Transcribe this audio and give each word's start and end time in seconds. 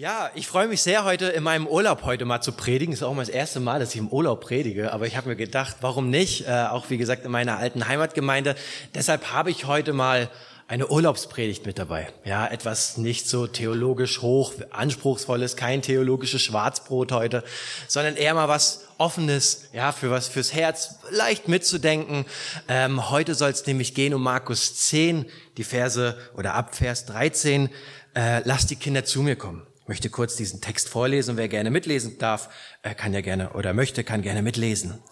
Ja, 0.00 0.30
ich 0.34 0.46
freue 0.46 0.66
mich 0.66 0.80
sehr, 0.80 1.04
heute 1.04 1.26
in 1.26 1.42
meinem 1.42 1.66
Urlaub 1.66 2.04
heute 2.04 2.24
mal 2.24 2.40
zu 2.40 2.52
predigen. 2.52 2.94
Ist 2.94 3.02
auch 3.02 3.12
mal 3.12 3.20
das 3.20 3.28
erste 3.28 3.60
Mal, 3.60 3.80
dass 3.80 3.90
ich 3.90 4.00
im 4.00 4.08
Urlaub 4.08 4.40
predige, 4.40 4.94
aber 4.94 5.06
ich 5.06 5.14
habe 5.14 5.28
mir 5.28 5.36
gedacht, 5.36 5.76
warum 5.82 6.08
nicht? 6.08 6.48
Äh, 6.48 6.68
auch 6.70 6.88
wie 6.88 6.96
gesagt 6.96 7.26
in 7.26 7.30
meiner 7.30 7.58
alten 7.58 7.86
Heimatgemeinde. 7.86 8.54
Deshalb 8.94 9.30
habe 9.30 9.50
ich 9.50 9.66
heute 9.66 9.92
mal 9.92 10.30
eine 10.68 10.88
Urlaubspredigt 10.88 11.66
mit 11.66 11.78
dabei. 11.78 12.08
Ja, 12.24 12.46
etwas 12.46 12.96
nicht 12.96 13.28
so 13.28 13.46
theologisch 13.46 14.22
hoch, 14.22 14.54
anspruchsvolles, 14.70 15.56
kein 15.56 15.82
theologisches 15.82 16.40
Schwarzbrot 16.40 17.12
heute, 17.12 17.44
sondern 17.86 18.16
eher 18.16 18.32
mal 18.32 18.48
was 18.48 18.86
Offenes, 18.96 19.68
ja, 19.74 19.92
für 19.92 20.10
was 20.10 20.28
fürs 20.28 20.54
Herz, 20.54 20.94
leicht 21.10 21.46
mitzudenken. 21.46 22.24
Ähm, 22.68 23.10
heute 23.10 23.34
soll 23.34 23.50
es 23.50 23.66
nämlich 23.66 23.92
gehen 23.94 24.14
um 24.14 24.22
Markus 24.22 24.76
10, 24.76 25.26
die 25.58 25.64
Verse 25.64 26.16
oder 26.38 26.54
ab 26.54 26.74
Vers 26.74 27.04
13. 27.04 27.68
Äh, 28.14 28.40
lasst 28.44 28.70
die 28.70 28.76
Kinder 28.76 29.04
zu 29.04 29.20
mir 29.20 29.36
kommen. 29.36 29.66
Möchte 29.90 30.08
kurz 30.08 30.36
diesen 30.36 30.60
Text 30.60 30.88
vorlesen. 30.88 31.36
Wer 31.36 31.48
gerne 31.48 31.68
mitlesen 31.68 32.16
darf, 32.16 32.48
äh, 32.84 32.94
kann 32.94 33.12
ja 33.12 33.22
gerne 33.22 33.54
oder 33.54 33.74
möchte, 33.74 34.04
kann 34.04 34.22
gerne 34.22 34.40
mitlesen. 34.40 35.02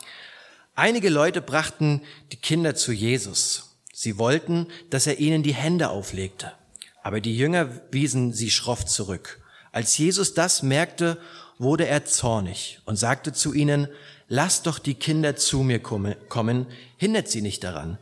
Einige 0.77 1.09
Leute 1.09 1.41
brachten 1.41 2.00
die 2.30 2.36
Kinder 2.36 2.77
zu 2.77 2.92
Jesus. 2.92 3.77
Sie 3.92 4.19
wollten, 4.19 4.69
dass 4.88 5.09
er 5.09 5.19
ihnen 5.19 5.42
die 5.42 5.52
Hände 5.52 5.88
auflegte. 5.88 6.52
Aber 7.02 7.20
die 7.20 7.36
Jünger 7.36 7.69
wiesen 7.91 8.33
sie 8.33 8.52
schroff 8.52 8.86
zurück. 8.86 9.41
Als 9.72 9.98
Jesus 9.98 10.34
das 10.34 10.62
merkte, 10.62 11.19
wurde 11.58 11.88
er 11.88 12.05
zornig 12.05 12.80
und 12.84 12.95
sagte 12.95 13.33
zu 13.33 13.55
ihnen, 13.55 13.88
lasst 14.28 14.69
doch 14.69 14.78
die 14.78 14.95
Kinder 14.95 15.34
zu 15.34 15.64
mir 15.64 15.80
kommen, 15.80 16.66
hindert 16.97 17.27
sie 17.27 17.42
nicht 17.42 17.64
daran. 17.64 17.98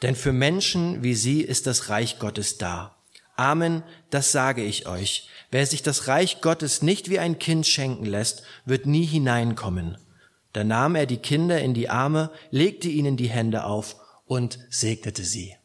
Denn 0.00 0.16
für 0.16 0.32
Menschen 0.32 1.02
wie 1.02 1.16
sie 1.16 1.42
ist 1.42 1.66
das 1.66 1.90
Reich 1.90 2.18
Gottes 2.18 2.56
da. 2.56 2.93
Amen, 3.36 3.82
das 4.10 4.32
sage 4.32 4.62
ich 4.62 4.86
euch. 4.86 5.28
Wer 5.50 5.66
sich 5.66 5.82
das 5.82 6.08
Reich 6.08 6.40
Gottes 6.40 6.82
nicht 6.82 7.10
wie 7.10 7.18
ein 7.18 7.38
Kind 7.38 7.66
schenken 7.66 8.04
lässt, 8.04 8.42
wird 8.64 8.86
nie 8.86 9.04
hineinkommen. 9.04 9.98
Da 10.52 10.62
nahm 10.62 10.94
er 10.94 11.06
die 11.06 11.18
Kinder 11.18 11.60
in 11.60 11.74
die 11.74 11.88
Arme, 11.88 12.30
legte 12.50 12.88
ihnen 12.88 13.16
die 13.16 13.28
Hände 13.28 13.64
auf 13.64 13.96
und 14.24 14.58
segnete 14.70 15.24
sie. 15.24 15.56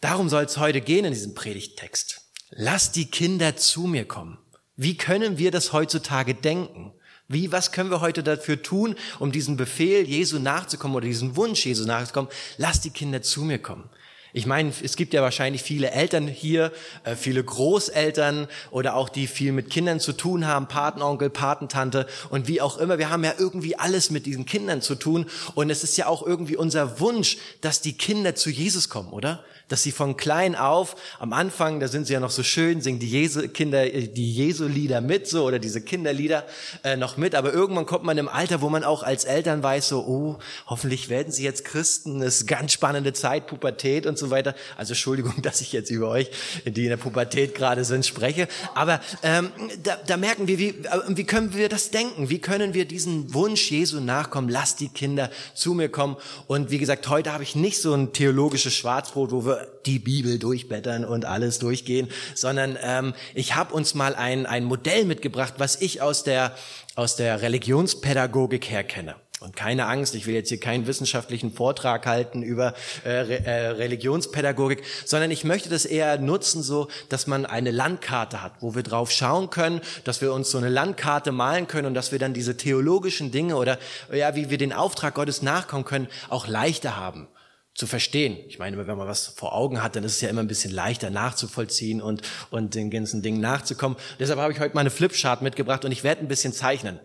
Darum 0.00 0.28
soll 0.28 0.44
es 0.44 0.58
heute 0.58 0.80
gehen 0.80 1.04
in 1.04 1.12
diesem 1.12 1.34
Predigttext. 1.34 2.20
Lass 2.50 2.92
die 2.92 3.06
Kinder 3.06 3.56
zu 3.56 3.82
mir 3.82 4.04
kommen. 4.04 4.38
Wie 4.76 4.96
können 4.96 5.38
wir 5.38 5.50
das 5.50 5.72
heutzutage 5.72 6.34
denken? 6.34 6.92
Wie, 7.26 7.52
was 7.52 7.72
können 7.72 7.90
wir 7.90 8.00
heute 8.00 8.22
dafür 8.22 8.62
tun, 8.62 8.96
um 9.18 9.32
diesem 9.32 9.56
Befehl 9.56 10.06
Jesu 10.06 10.38
nachzukommen 10.38 10.96
oder 10.96 11.06
diesem 11.06 11.36
Wunsch 11.36 11.64
Jesu 11.64 11.86
nachzukommen? 11.86 12.30
Lass 12.58 12.80
die 12.80 12.90
Kinder 12.90 13.22
zu 13.22 13.42
mir 13.42 13.58
kommen. 13.58 13.88
Ich 14.36 14.46
meine, 14.46 14.72
es 14.82 14.96
gibt 14.96 15.14
ja 15.14 15.22
wahrscheinlich 15.22 15.62
viele 15.62 15.92
Eltern 15.92 16.26
hier, 16.26 16.72
äh, 17.04 17.14
viele 17.14 17.44
Großeltern 17.44 18.48
oder 18.72 18.96
auch 18.96 19.08
die 19.08 19.28
viel 19.28 19.52
mit 19.52 19.70
Kindern 19.70 20.00
zu 20.00 20.12
tun 20.12 20.48
haben, 20.48 20.66
Patenonkel, 20.66 21.30
Patentante 21.30 22.08
und 22.30 22.48
wie 22.48 22.60
auch 22.60 22.76
immer. 22.78 22.98
Wir 22.98 23.10
haben 23.10 23.22
ja 23.22 23.34
irgendwie 23.38 23.78
alles 23.78 24.10
mit 24.10 24.26
diesen 24.26 24.44
Kindern 24.44 24.82
zu 24.82 24.96
tun 24.96 25.26
und 25.54 25.70
es 25.70 25.84
ist 25.84 25.96
ja 25.96 26.08
auch 26.08 26.26
irgendwie 26.26 26.56
unser 26.56 26.98
Wunsch, 26.98 27.36
dass 27.60 27.80
die 27.80 27.96
Kinder 27.96 28.34
zu 28.34 28.50
Jesus 28.50 28.88
kommen, 28.88 29.12
oder? 29.12 29.44
Dass 29.74 29.82
sie 29.82 29.90
von 29.90 30.16
klein 30.16 30.54
auf, 30.54 30.94
am 31.18 31.32
Anfang, 31.32 31.80
da 31.80 31.88
sind 31.88 32.06
sie 32.06 32.12
ja 32.12 32.20
noch 32.20 32.30
so 32.30 32.44
schön, 32.44 32.80
singen 32.80 33.00
die 33.00 33.10
Jesu, 33.10 33.48
Kinder, 33.48 33.92
äh, 33.92 34.06
die 34.06 34.32
Jesu-Lieder 34.32 35.00
mit, 35.00 35.26
so, 35.26 35.44
oder 35.44 35.58
diese 35.58 35.80
Kinderlieder 35.80 36.44
äh, 36.84 36.96
noch 36.96 37.16
mit, 37.16 37.34
aber 37.34 37.52
irgendwann 37.52 37.84
kommt 37.84 38.04
man 38.04 38.16
im 38.16 38.28
Alter, 38.28 38.60
wo 38.60 38.68
man 38.68 38.84
auch 38.84 39.02
als 39.02 39.24
Eltern 39.24 39.64
weiß, 39.64 39.88
so, 39.88 40.06
oh, 40.06 40.38
hoffentlich 40.68 41.08
werden 41.08 41.32
sie 41.32 41.42
jetzt 41.42 41.64
Christen, 41.64 42.20
das 42.20 42.36
ist 42.36 42.46
ganz 42.46 42.70
spannende 42.70 43.12
Zeit, 43.14 43.48
Pubertät 43.48 44.06
und 44.06 44.16
so 44.16 44.30
weiter. 44.30 44.54
Also 44.76 44.92
Entschuldigung, 44.92 45.34
dass 45.42 45.60
ich 45.60 45.72
jetzt 45.72 45.90
über 45.90 46.08
euch, 46.08 46.30
die 46.64 46.84
in 46.84 46.90
der 46.90 46.96
Pubertät 46.96 47.56
gerade 47.56 47.84
sind, 47.84 48.06
spreche, 48.06 48.46
aber 48.76 49.00
ähm, 49.24 49.50
da, 49.82 49.98
da 50.06 50.16
merken 50.16 50.46
wir, 50.46 50.60
wie, 50.60 50.68
äh, 50.68 51.00
wie 51.08 51.24
können 51.24 51.52
wir 51.52 51.68
das 51.68 51.90
denken? 51.90 52.30
Wie 52.30 52.38
können 52.38 52.74
wir 52.74 52.84
diesen 52.84 53.34
Wunsch 53.34 53.72
Jesu 53.72 53.98
nachkommen? 53.98 54.48
Lass 54.48 54.76
die 54.76 54.88
Kinder 54.88 55.32
zu 55.52 55.74
mir 55.74 55.88
kommen. 55.88 56.16
Und 56.46 56.70
wie 56.70 56.78
gesagt, 56.78 57.08
heute 57.08 57.32
habe 57.32 57.42
ich 57.42 57.56
nicht 57.56 57.80
so 57.80 57.92
ein 57.92 58.12
theologisches 58.12 58.72
Schwarzbrot, 58.72 59.32
wo 59.32 59.44
wir 59.44 59.63
die 59.86 59.98
Bibel 59.98 60.38
durchblättern 60.38 61.04
und 61.04 61.24
alles 61.24 61.58
durchgehen, 61.58 62.08
sondern 62.34 62.78
ähm, 62.82 63.14
ich 63.34 63.54
habe 63.54 63.74
uns 63.74 63.94
mal 63.94 64.14
ein, 64.14 64.46
ein 64.46 64.64
Modell 64.64 65.04
mitgebracht, 65.04 65.54
was 65.58 65.80
ich 65.80 66.02
aus 66.02 66.24
der, 66.24 66.54
aus 66.94 67.16
der 67.16 67.42
Religionspädagogik 67.42 68.70
her 68.70 68.84
kenne. 68.84 69.16
Und 69.44 69.56
keine 69.56 69.86
Angst, 69.86 70.14
ich 70.14 70.26
will 70.26 70.34
jetzt 70.34 70.48
hier 70.48 70.58
keinen 70.58 70.86
wissenschaftlichen 70.86 71.52
Vortrag 71.52 72.06
halten 72.06 72.42
über 72.42 72.72
äh, 73.04 73.10
Re 73.10 73.44
äh, 73.44 73.66
Religionspädagogik, 73.72 74.82
sondern 75.04 75.30
ich 75.30 75.44
möchte 75.44 75.68
das 75.68 75.84
eher 75.84 76.18
nutzen, 76.18 76.62
so 76.62 76.88
dass 77.10 77.26
man 77.26 77.44
eine 77.44 77.70
Landkarte 77.70 78.42
hat, 78.42 78.52
wo 78.60 78.74
wir 78.74 78.82
drauf 78.82 79.10
schauen 79.10 79.50
können, 79.50 79.82
dass 80.04 80.22
wir 80.22 80.32
uns 80.32 80.50
so 80.50 80.56
eine 80.56 80.70
Landkarte 80.70 81.30
malen 81.30 81.66
können 81.66 81.88
und 81.88 81.94
dass 81.94 82.10
wir 82.10 82.18
dann 82.18 82.32
diese 82.32 82.56
theologischen 82.56 83.32
Dinge 83.32 83.56
oder 83.56 83.78
ja, 84.10 84.34
wie 84.34 84.48
wir 84.48 84.56
den 84.56 84.72
Auftrag 84.72 85.12
Gottes 85.14 85.42
nachkommen 85.42 85.84
können, 85.84 86.08
auch 86.30 86.46
leichter 86.46 86.96
haben 86.96 87.28
zu 87.74 87.86
verstehen. 87.86 88.38
Ich 88.46 88.58
meine, 88.58 88.78
wenn 88.78 88.96
man 88.96 89.08
was 89.08 89.26
vor 89.26 89.54
Augen 89.54 89.82
hat, 89.82 89.96
dann 89.96 90.04
ist 90.04 90.12
es 90.14 90.20
ja 90.20 90.28
immer 90.28 90.42
ein 90.42 90.46
bisschen 90.46 90.72
leichter 90.72 91.10
nachzuvollziehen 91.10 92.00
und, 92.00 92.22
und 92.50 92.74
den 92.74 92.90
ganzen 92.90 93.20
Dingen 93.20 93.40
nachzukommen. 93.40 93.98
Deshalb 94.20 94.38
habe 94.38 94.52
ich 94.52 94.60
heute 94.60 94.74
mal 94.74 94.82
eine 94.82 94.90
Flipchart 94.90 95.42
mitgebracht 95.42 95.84
und 95.84 95.90
ich 95.90 96.04
werde 96.04 96.20
ein 96.20 96.28
bisschen 96.28 96.52
zeichnen. 96.52 97.00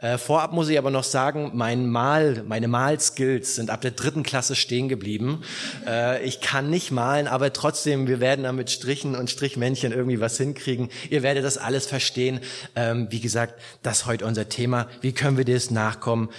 Äh, 0.00 0.16
vorab 0.16 0.52
muss 0.52 0.68
ich 0.68 0.78
aber 0.78 0.92
noch 0.92 1.02
sagen, 1.02 1.50
mein 1.54 1.88
Mal, 1.88 2.44
meine 2.46 2.68
Malskills 2.68 3.56
sind 3.56 3.68
ab 3.68 3.80
der 3.80 3.90
dritten 3.90 4.22
Klasse 4.22 4.54
stehen 4.54 4.88
geblieben. 4.88 5.42
Äh, 5.86 6.24
ich 6.24 6.40
kann 6.40 6.70
nicht 6.70 6.92
malen, 6.92 7.26
aber 7.26 7.52
trotzdem, 7.52 8.06
wir 8.06 8.20
werden 8.20 8.44
da 8.44 8.52
mit 8.52 8.70
Strichen 8.70 9.16
und 9.16 9.28
Strichmännchen 9.28 9.92
irgendwie 9.92 10.20
was 10.20 10.36
hinkriegen. 10.36 10.88
Ihr 11.10 11.24
werdet 11.24 11.44
das 11.44 11.58
alles 11.58 11.86
verstehen. 11.86 12.40
Ähm, 12.76 13.08
wie 13.10 13.20
gesagt, 13.20 13.60
das 13.82 13.98
ist 13.98 14.06
heute 14.06 14.24
unser 14.24 14.48
Thema. 14.48 14.88
Wie 15.00 15.12
können 15.12 15.36
wir 15.36 15.44
das 15.44 15.72
nachkommen? 15.72 16.30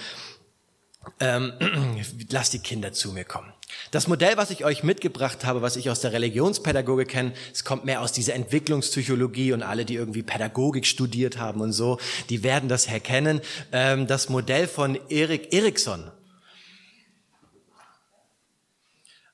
Ähm, 1.19 1.51
lass 2.31 2.51
die 2.51 2.59
Kinder 2.59 2.93
zu 2.93 3.11
mir 3.11 3.25
kommen. 3.25 3.51
Das 3.91 4.07
Modell, 4.07 4.37
was 4.37 4.51
ich 4.51 4.65
euch 4.65 4.83
mitgebracht 4.83 5.45
habe, 5.45 5.61
was 5.61 5.75
ich 5.75 5.89
aus 5.89 6.01
der 6.01 6.13
Religionspädagogik 6.13 7.07
kenne, 7.07 7.33
es 7.53 7.63
kommt 7.63 7.85
mehr 7.85 8.01
aus 8.01 8.11
dieser 8.11 8.33
Entwicklungspsychologie 8.33 9.53
und 9.53 9.63
alle, 9.63 9.85
die 9.85 9.95
irgendwie 9.95 10.23
Pädagogik 10.23 10.85
studiert 10.85 11.37
haben 11.37 11.61
und 11.61 11.73
so, 11.73 11.99
die 12.29 12.43
werden 12.43 12.69
das 12.69 12.89
herkennen. 12.89 13.41
Ähm, 13.71 14.07
das 14.07 14.29
Modell 14.29 14.67
von 14.67 14.99
Erik 15.09 15.53
Erikson. 15.53 16.11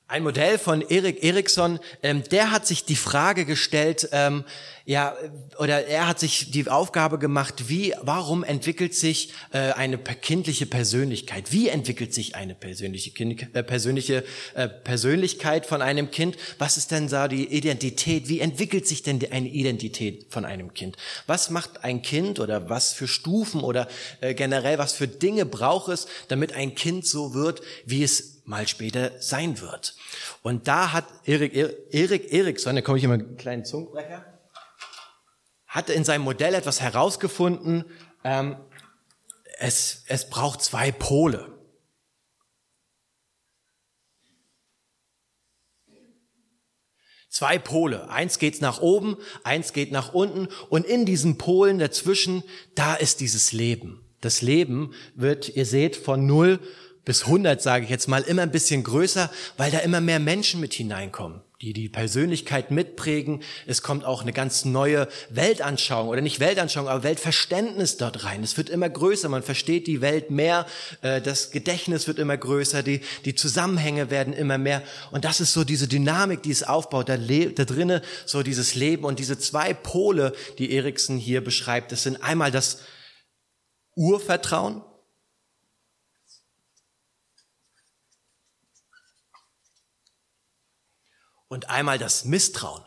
Ein 0.08 0.22
Modell 0.22 0.60
von 0.60 0.82
Erik 0.82 1.24
Erikson, 1.24 1.80
ähm, 2.04 2.22
der 2.30 2.52
hat 2.52 2.68
sich 2.68 2.86
die 2.86 2.96
Frage 2.96 3.44
gestellt, 3.44 4.08
ähm, 4.12 4.44
ja, 4.86 5.16
oder 5.58 5.88
er 5.88 6.08
hat 6.08 6.20
sich 6.20 6.52
die 6.52 6.70
Aufgabe 6.70 7.18
gemacht, 7.18 7.70
wie, 7.70 7.96
warum 8.04 8.44
entwickelt 8.44 8.94
sich 8.94 9.34
äh, 9.52 9.72
eine 9.72 9.98
kindliche 9.98 10.68
Persönlichkeit? 10.68 11.52
Wie 11.52 11.70
entwickelt 11.70 12.14
sich 12.14 12.36
eine 12.36 12.54
persönliche, 12.54 13.10
kind, 13.10 13.48
äh, 13.56 13.64
persönliche 13.64 14.24
äh, 14.54 14.68
Persönlichkeit 14.68 15.66
von 15.66 15.82
einem 15.82 16.12
Kind? 16.12 16.38
Was 16.60 16.78
ist 16.78 16.92
denn 16.92 17.08
da 17.08 17.28
die 17.28 17.46
Identität? 17.46 18.30
Wie 18.30 18.42
entwickelt 18.42 18.86
sich 18.86 19.02
denn 19.02 19.20
eine 19.32 19.50
Identität 19.50 20.28
von 20.30 20.46
einem 20.46 20.76
Kind? 20.76 20.98
Was 21.26 21.50
macht 21.50 21.84
ein 21.84 22.04
Kind 22.04 22.40
oder 22.40 22.70
was 22.70 22.94
für 22.94 23.08
Stufen 23.08 23.62
oder 23.62 23.88
äh, 24.22 24.36
generell 24.36 24.78
was 24.78 24.94
für 24.94 25.08
Dinge 25.08 25.48
braucht 25.48 25.92
es, 25.92 26.06
damit 26.28 26.54
ein 26.54 26.76
Kind 26.76 27.08
so 27.08 27.34
wird, 27.34 27.64
wie 27.88 28.04
es 28.04 28.35
mal 28.46 28.68
später 28.68 29.12
sein 29.22 29.60
wird? 29.60 29.96
Und 30.42 30.68
da 30.68 30.94
hat 30.94 31.06
Erik, 31.26 31.56
Erik 31.56 32.32
Eriksson, 32.32 32.76
da 32.76 32.82
komme 32.82 32.98
ich 32.98 33.04
immer 33.04 33.16
einen 33.16 33.38
kleinen 33.38 33.66
Zungenbrecher, 33.66 34.26
hatte 35.68 35.94
in 35.94 36.04
seinem 36.04 36.24
Modell 36.24 36.54
etwas 36.54 36.82
herausgefunden, 36.82 37.86
ähm, 38.24 38.58
es, 39.60 40.04
es 40.08 40.30
braucht 40.30 40.62
zwei 40.62 40.92
Pole. 40.92 41.56
Zwei 47.30 47.60
Pole. 47.60 48.10
Eins 48.10 48.40
geht 48.40 48.62
nach 48.62 48.80
oben, 48.80 49.18
eins 49.44 49.74
geht 49.74 49.92
nach 49.92 50.14
unten. 50.14 50.48
Und 50.70 50.86
in 50.86 51.06
diesen 51.06 51.38
Polen 51.38 51.80
dazwischen, 51.80 52.44
da 52.76 52.96
ist 52.96 53.20
dieses 53.20 53.52
Leben. 53.52 54.06
Das 54.22 54.42
Leben 54.42 54.94
wird, 55.16 55.50
ihr 55.50 55.66
seht, 55.66 55.98
von 55.98 56.26
null 56.26 56.60
bis 57.06 57.24
100, 57.24 57.62
sage 57.62 57.86
ich 57.86 57.90
jetzt 57.90 58.08
mal, 58.08 58.24
immer 58.24 58.42
ein 58.42 58.52
bisschen 58.52 58.84
größer, 58.84 59.32
weil 59.58 59.72
da 59.72 59.80
immer 59.80 60.02
mehr 60.02 60.20
Menschen 60.20 60.60
mit 60.60 60.74
hineinkommen 60.74 61.42
die 61.62 61.74
die 61.74 61.90
Persönlichkeit 61.90 62.70
mitprägen. 62.70 63.42
Es 63.66 63.82
kommt 63.82 64.04
auch 64.04 64.22
eine 64.22 64.34
ganz 64.34 64.66
neue 64.66 65.08
Weltanschauung 65.30 66.10
oder 66.10 66.22
nicht 66.22 66.40
Weltanschauung, 66.40 66.88
aber 66.88 67.04
Weltverständnis 67.04 67.98
dort 67.98 68.26
rein. 68.26 68.44
Es 68.44 68.58
wird 68.58 68.70
immer 68.70 68.90
größer, 68.90 69.30
man 69.30 69.42
versteht 69.42 69.88
die 69.88 70.02
Welt 70.02 70.32
mehr, 70.32 70.66
äh, 71.02 71.22
das 71.22 71.52
Gedächtnis 71.52 72.08
wird 72.08 72.20
immer 72.20 72.36
größer, 72.36 72.84
die, 72.84 73.02
die 73.24 73.36
Zusammenhänge 73.36 74.10
werden 74.10 74.34
immer 74.34 74.58
mehr. 74.58 74.84
Und 75.12 75.24
das 75.24 75.40
ist 75.40 75.54
so 75.54 75.64
diese 75.64 75.88
Dynamik, 75.88 76.44
die 76.44 76.52
es 76.52 76.64
aufbaut, 76.64 77.08
da, 77.08 77.18
da 77.18 77.66
drinnen 77.66 78.02
so 78.26 78.44
dieses 78.44 78.76
Leben 78.76 79.06
und 79.06 79.20
diese 79.20 79.40
zwei 79.40 79.74
Pole, 79.74 80.34
die 80.58 80.74
Eriksen 80.74 81.18
hier 81.18 81.44
beschreibt. 81.44 81.92
Das 81.92 82.04
sind 82.04 82.22
einmal 82.22 82.52
das 82.52 82.80
Urvertrauen, 83.96 84.82
und 91.56 91.70
einmal 91.70 91.98
das 91.98 92.26
Misstrauen. 92.26 92.84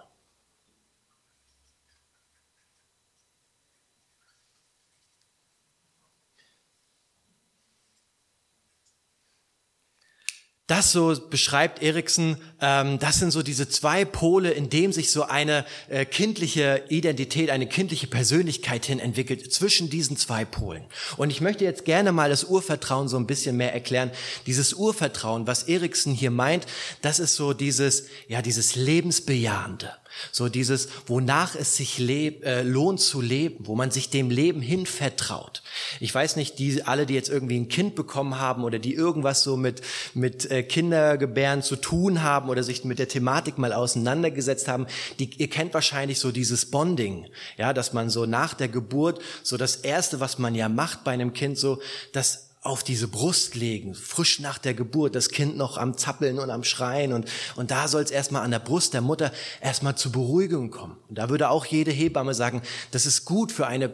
Das 10.69 10.93
so 10.93 11.19
beschreibt 11.31 11.83
Eriksen, 11.83 12.37
ähm, 12.61 12.99
das 12.99 13.19
sind 13.19 13.31
so 13.31 13.43
diese 13.43 13.71
zwei 13.71 14.05
Pole, 14.05 14.51
in 14.51 14.69
dem 14.69 14.93
sich 14.93 15.11
so 15.11 15.23
eine 15.23 15.65
äh, 15.89 16.05
kindliche 16.05 16.85
Identität, 16.91 17.49
eine 17.49 17.67
kindliche 17.67 18.07
Persönlichkeit 18.07 18.85
hin 18.85 19.01
entwickelt, 19.01 19.51
zwischen 19.51 19.89
diesen 19.89 20.19
zwei 20.19 20.45
Polen. 20.45 20.85
Und 21.17 21.31
ich 21.31 21.41
möchte 21.41 21.65
jetzt 21.65 21.87
gerne 21.87 22.13
mal 22.13 22.29
das 22.29 22.45
Urvertrauen 22.45 23.09
so 23.09 23.17
ein 23.17 23.27
bisschen 23.27 23.57
mehr 23.57 23.73
erklären. 23.73 24.11
Dieses 24.47 24.75
Urvertrauen, 24.75 25.47
was 25.47 25.63
Eriksen 25.63 26.13
hier 26.13 26.31
meint, 26.31 26.67
das 27.01 27.19
ist 27.19 27.35
so 27.35 27.55
dieses, 27.55 28.05
ja, 28.29 28.43
dieses 28.43 28.77
Lebensbejahende. 28.77 29.91
So 30.33 30.49
dieses, 30.49 30.89
wonach 31.07 31.55
es 31.55 31.77
sich 31.77 31.99
leb, 31.99 32.45
äh, 32.45 32.63
lohnt 32.63 33.01
zu 33.01 33.21
leben, 33.21 33.67
wo 33.67 33.75
man 33.75 33.91
sich 33.91 34.11
dem 34.11 34.31
Leben 34.31 34.61
hin 34.61 34.87
vertraut. 34.87 35.63
Ich 36.01 36.15
weiß 36.15 36.37
nicht, 36.37 36.59
die 36.59 36.85
alle, 36.85 37.07
die 37.07 37.15
jetzt 37.15 37.29
irgendwie 37.29 37.59
ein 37.59 37.69
Kind 37.69 37.95
bekommen 37.95 38.39
haben 38.39 38.65
oder 38.65 38.79
die 38.79 38.95
irgendwas 38.95 39.43
so 39.43 39.57
mit 39.57 39.83
mit 40.15 40.51
äh, 40.51 40.63
Kindergebären 40.63 41.63
zu 41.63 41.77
tun 41.77 42.23
haben 42.23 42.49
oder 42.49 42.63
sich 42.63 42.85
mit 42.85 42.99
der 42.99 43.09
Thematik 43.09 43.59
mal 43.59 43.73
auseinandergesetzt 43.73 44.69
haben, 44.69 44.87
die, 45.19 45.31
ihr 45.37 45.49
kennt 45.49 45.75
wahrscheinlich 45.75 46.19
so 46.19 46.33
dieses 46.33 46.71
Bonding, 46.71 47.27
ja, 47.57 47.73
dass 47.73 47.93
man 47.93 48.11
so 48.11 48.27
nach 48.27 48.55
der 48.55 48.69
Geburt 48.69 49.21
so 49.43 49.57
das 49.57 49.77
erste, 49.77 50.21
was 50.21 50.39
man 50.39 50.55
ja 50.55 50.69
macht 50.69 51.05
bei 51.05 51.13
einem 51.13 51.33
Kind, 51.33 51.59
so 51.59 51.81
das 52.13 52.48
auf 52.63 52.83
diese 52.83 53.09
Brust 53.09 53.55
legen, 53.55 53.95
frisch 53.95 54.41
nach 54.41 54.59
der 54.59 54.75
Geburt, 54.75 55.15
das 55.15 55.31
Kind 55.31 55.57
noch 55.57 55.79
am 55.79 55.97
Zappeln 55.97 56.39
und 56.39 56.51
am 56.51 56.65
Schreien 56.65 57.13
und, 57.13 57.29
und 57.57 57.71
da 57.71 57.89
soll 57.89 58.03
es 58.03 58.11
erstmal 58.11 58.43
an 58.43 58.51
der 58.51 58.59
Brust 58.59 58.95
der 58.95 59.01
Mutter 59.01 59.33
erstmal 59.61 59.97
zur 59.97 60.13
Beruhigung 60.13 60.71
kommen. 60.71 60.97
Und 61.09 61.19
da 61.19 61.29
würde 61.29 61.51
auch 61.51 61.67
jede 61.67 61.91
Hebamme 61.91 62.35
sagen, 62.35 62.63
das 62.91 63.07
ist 63.07 63.25
gut 63.25 63.53
für 63.53 63.67
eine 63.67 63.89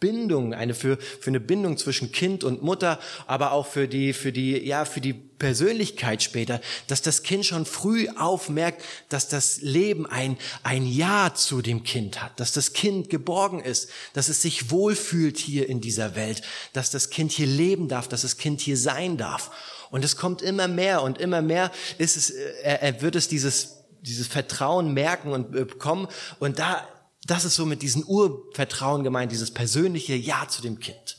Bindung, 0.00 0.54
eine 0.54 0.74
für, 0.74 0.96
für 0.96 1.28
eine 1.28 1.40
Bindung 1.40 1.76
zwischen 1.76 2.10
Kind 2.10 2.42
und 2.42 2.62
Mutter, 2.62 2.98
aber 3.26 3.52
auch 3.52 3.66
für 3.66 3.86
die, 3.86 4.12
für 4.14 4.32
die, 4.32 4.58
ja, 4.66 4.84
für 4.86 5.00
die 5.02 5.12
Persönlichkeit 5.12 6.22
später, 6.22 6.60
dass 6.86 7.02
das 7.02 7.22
Kind 7.22 7.46
schon 7.46 7.66
früh 7.66 8.08
aufmerkt, 8.16 8.82
dass 9.08 9.28
das 9.28 9.60
Leben 9.60 10.06
ein, 10.06 10.38
ein 10.62 10.86
Ja 10.86 11.34
zu 11.34 11.62
dem 11.62 11.82
Kind 11.82 12.22
hat, 12.22 12.40
dass 12.40 12.52
das 12.52 12.72
Kind 12.72 13.10
geborgen 13.10 13.60
ist, 13.60 13.90
dass 14.12 14.28
es 14.28 14.42
sich 14.42 14.70
wohlfühlt 14.70 15.38
hier 15.38 15.68
in 15.68 15.80
dieser 15.80 16.14
Welt, 16.14 16.42
dass 16.72 16.90
das 16.90 17.10
Kind 17.10 17.32
hier 17.32 17.46
leben 17.46 17.88
darf, 17.88 18.08
dass 18.08 18.22
das 18.22 18.36
Kind 18.36 18.60
hier 18.60 18.76
sein 18.76 19.16
darf. 19.16 19.50
Und 19.90 20.04
es 20.04 20.16
kommt 20.16 20.40
immer 20.40 20.68
mehr 20.68 21.02
und 21.02 21.18
immer 21.18 21.42
mehr 21.42 21.70
ist 21.98 22.16
es, 22.16 22.30
äh, 22.30 22.52
er, 22.62 22.82
er 22.82 23.02
wird 23.02 23.16
es 23.16 23.28
dieses, 23.28 23.76
dieses 24.02 24.28
Vertrauen 24.28 24.94
merken 24.94 25.32
und 25.32 25.52
bekommen. 25.52 26.08
Und 26.38 26.58
da 26.58 26.86
das 27.24 27.44
ist 27.44 27.54
so 27.54 27.66
mit 27.66 27.82
diesem 27.82 28.02
Urvertrauen 28.02 29.04
gemeint, 29.04 29.32
dieses 29.32 29.52
persönliche 29.52 30.14
Ja 30.14 30.48
zu 30.48 30.62
dem 30.62 30.80
Kind. 30.80 31.18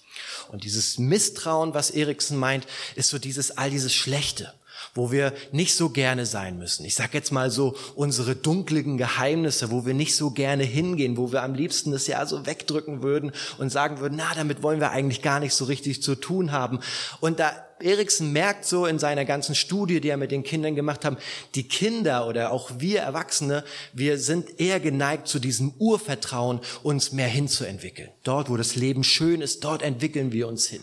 Und 0.49 0.63
dieses 0.63 0.97
Misstrauen, 0.97 1.73
was 1.73 1.91
Eriksen 1.91 2.37
meint, 2.37 2.67
ist 2.95 3.09
so 3.09 3.19
dieses, 3.19 3.57
all 3.57 3.69
dieses 3.69 3.93
Schlechte, 3.93 4.53
wo 4.93 5.11
wir 5.11 5.33
nicht 5.51 5.75
so 5.75 5.89
gerne 5.89 6.25
sein 6.25 6.57
müssen. 6.57 6.85
Ich 6.85 6.95
sag 6.95 7.13
jetzt 7.13 7.31
mal 7.31 7.49
so 7.49 7.75
unsere 7.95 8.35
dunkligen 8.35 8.97
Geheimnisse, 8.97 9.71
wo 9.71 9.85
wir 9.85 9.93
nicht 9.93 10.15
so 10.15 10.31
gerne 10.31 10.63
hingehen, 10.63 11.17
wo 11.17 11.31
wir 11.31 11.43
am 11.43 11.53
liebsten 11.53 11.91
das 11.91 12.07
ja 12.07 12.25
so 12.25 12.45
wegdrücken 12.45 13.01
würden 13.01 13.31
und 13.57 13.71
sagen 13.71 13.99
würden, 13.99 14.15
na, 14.17 14.33
damit 14.35 14.63
wollen 14.63 14.79
wir 14.79 14.91
eigentlich 14.91 15.21
gar 15.21 15.39
nicht 15.39 15.53
so 15.53 15.65
richtig 15.65 16.01
zu 16.01 16.15
tun 16.15 16.51
haben. 16.51 16.79
Und 17.19 17.39
da 17.39 17.53
Eriksen 17.79 18.31
merkt 18.31 18.65
so 18.65 18.85
in 18.85 18.99
seiner 18.99 19.25
ganzen 19.25 19.55
Studie, 19.55 20.01
die 20.01 20.09
er 20.09 20.17
mit 20.17 20.31
den 20.31 20.43
Kindern 20.43 20.75
gemacht 20.75 21.05
hat, 21.05 21.17
die 21.55 21.67
Kinder 21.67 22.27
oder 22.27 22.51
auch 22.51 22.69
wir 22.77 23.01
Erwachsene, 23.01 23.63
wir 23.93 24.17
sind 24.17 24.59
eher 24.59 24.79
geneigt 24.79 25.27
zu 25.27 25.39
diesem 25.39 25.73
Urvertrauen, 25.79 26.59
uns 26.83 27.11
mehr 27.11 27.27
hinzuentwickeln. 27.27 28.09
Dort, 28.23 28.49
wo 28.49 28.57
das 28.57 28.75
Leben 28.75 29.03
schön 29.03 29.41
ist, 29.41 29.63
dort 29.63 29.81
entwickeln 29.81 30.31
wir 30.31 30.47
uns 30.47 30.67
hin. 30.67 30.81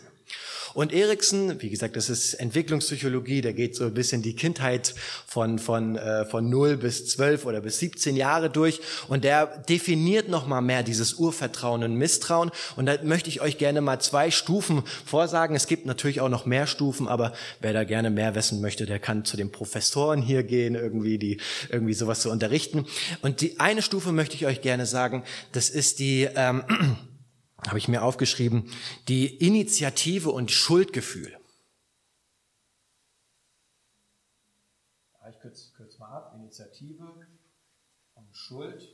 Und 0.78 0.92
Eriksen, 0.92 1.60
wie 1.60 1.70
gesagt, 1.70 1.96
das 1.96 2.08
ist 2.08 2.34
Entwicklungspsychologie, 2.34 3.40
da 3.40 3.50
geht 3.50 3.74
so 3.74 3.86
ein 3.86 3.94
bisschen 3.94 4.22
die 4.22 4.36
Kindheit 4.36 4.94
von, 5.26 5.58
von, 5.58 5.96
äh, 5.96 6.24
von 6.24 6.48
0 6.48 6.76
bis 6.76 7.04
12 7.08 7.46
oder 7.46 7.60
bis 7.60 7.80
17 7.80 8.14
Jahre 8.14 8.48
durch 8.48 8.80
und 9.08 9.24
der 9.24 9.48
definiert 9.68 10.28
nochmal 10.28 10.62
mehr 10.62 10.84
dieses 10.84 11.14
Urvertrauen 11.14 11.82
und 11.82 11.96
Misstrauen 11.96 12.52
und 12.76 12.86
da 12.86 12.94
möchte 13.02 13.28
ich 13.28 13.40
euch 13.40 13.58
gerne 13.58 13.80
mal 13.80 13.98
zwei 13.98 14.30
Stufen 14.30 14.84
vorsagen. 15.04 15.56
Es 15.56 15.66
gibt 15.66 15.84
natürlich 15.84 16.20
auch 16.20 16.28
noch 16.28 16.46
mehr 16.46 16.68
Stufen, 16.68 17.08
aber 17.08 17.32
wer 17.60 17.72
da 17.72 17.82
gerne 17.82 18.10
mehr 18.10 18.36
wissen 18.36 18.60
möchte, 18.60 18.86
der 18.86 19.00
kann 19.00 19.24
zu 19.24 19.36
den 19.36 19.50
Professoren 19.50 20.22
hier 20.22 20.44
gehen, 20.44 20.76
irgendwie 20.76 21.18
die 21.18 21.40
irgendwie 21.70 21.94
sowas 21.94 22.20
zu 22.20 22.30
unterrichten. 22.30 22.86
Und 23.20 23.40
die 23.40 23.58
eine 23.58 23.82
Stufe 23.82 24.12
möchte 24.12 24.36
ich 24.36 24.46
euch 24.46 24.60
gerne 24.60 24.86
sagen, 24.86 25.24
das 25.50 25.70
ist 25.70 25.98
die 25.98 26.28
ähm, 26.36 26.62
habe 27.66 27.78
ich 27.78 27.88
mir 27.88 28.02
aufgeschrieben, 28.02 28.70
die 29.08 29.26
Initiative 29.26 30.30
und 30.30 30.50
Schuldgefühl. 30.50 31.36
Ich 35.30 35.40
kürze, 35.40 35.72
kürze 35.76 35.98
mal 35.98 36.10
ab. 36.10 36.34
Initiative 36.38 37.26
und 38.14 38.36
Schuld. 38.36 38.88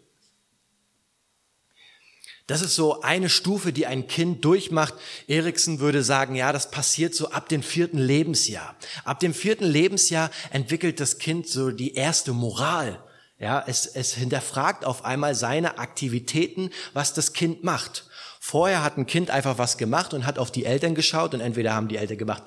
Das 2.46 2.60
ist 2.60 2.74
so 2.74 3.00
eine 3.00 3.30
Stufe, 3.30 3.72
die 3.72 3.86
ein 3.86 4.06
Kind 4.06 4.44
durchmacht. 4.44 4.94
Eriksen 5.28 5.78
würde 5.78 6.02
sagen, 6.02 6.34
ja, 6.34 6.52
das 6.52 6.70
passiert 6.70 7.14
so 7.14 7.30
ab 7.30 7.48
dem 7.48 7.62
vierten 7.62 7.98
Lebensjahr. 7.98 8.76
Ab 9.04 9.20
dem 9.20 9.32
vierten 9.32 9.64
Lebensjahr 9.64 10.30
entwickelt 10.50 11.00
das 11.00 11.18
Kind 11.18 11.48
so 11.48 11.70
die 11.70 11.94
erste 11.94 12.32
Moral. 12.32 13.02
Ja, 13.38 13.64
es, 13.66 13.86
es 13.86 14.14
hinterfragt 14.14 14.84
auf 14.84 15.04
einmal 15.04 15.34
seine 15.34 15.78
Aktivitäten, 15.78 16.70
was 16.92 17.14
das 17.14 17.32
Kind 17.32 17.64
macht. 17.64 18.06
Vorher 18.46 18.84
hat 18.84 18.98
ein 18.98 19.06
Kind 19.06 19.30
einfach 19.30 19.56
was 19.56 19.78
gemacht 19.78 20.12
und 20.12 20.26
hat 20.26 20.38
auf 20.38 20.52
die 20.52 20.66
Eltern 20.66 20.94
geschaut 20.94 21.32
und 21.32 21.40
entweder 21.40 21.72
haben 21.72 21.88
die 21.88 21.96
Eltern 21.96 22.18
gemacht, 22.18 22.42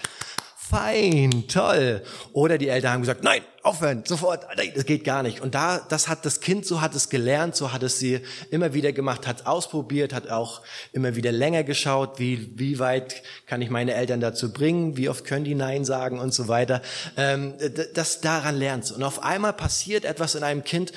fein, 0.56 1.46
toll. 1.48 2.04
Oder 2.34 2.60
die 2.60 2.70
Eltern 2.70 2.92
haben 2.92 3.02
gesagt, 3.02 3.24
nein, 3.24 3.42
aufhören, 3.64 4.04
sofort, 4.06 4.46
nein, 4.58 4.74
das 4.76 4.86
geht 4.86 5.04
gar 5.04 5.24
nicht. 5.24 5.42
Und 5.42 5.56
da, 5.56 5.80
das 5.80 6.08
hat 6.08 6.24
das 6.24 6.40
Kind, 6.40 6.68
so 6.68 6.82
hat 6.82 6.94
es 6.94 7.10
gelernt, 7.10 7.56
so 7.56 7.74
hat 7.74 7.82
es 7.82 7.98
sie 7.98 8.20
immer 8.52 8.76
wieder 8.76 8.92
gemacht, 8.92 9.26
hat 9.26 9.48
ausprobiert, 9.48 10.14
hat 10.14 10.30
auch 10.30 10.62
immer 10.94 11.16
wieder 11.16 11.32
länger 11.32 11.64
geschaut, 11.64 12.20
wie, 12.20 12.52
wie 12.54 12.78
weit 12.78 13.24
kann 13.48 13.64
ich 13.64 13.72
meine 13.72 13.96
Eltern 13.96 14.20
dazu 14.20 14.54
bringen, 14.54 14.98
wie 14.98 15.10
oft 15.10 15.26
können 15.26 15.46
die 15.46 15.56
Nein 15.56 15.84
sagen 15.84 16.20
und 16.20 16.32
so 16.32 16.48
weiter. 16.48 16.84
Ähm, 17.18 17.56
das 17.96 18.22
daran 18.22 18.56
lernt 18.56 18.92
Und 18.92 19.02
auf 19.02 19.24
einmal 19.24 19.54
passiert 19.54 20.06
etwas 20.06 20.36
in 20.36 20.44
einem 20.44 20.64
Kind, 20.64 20.94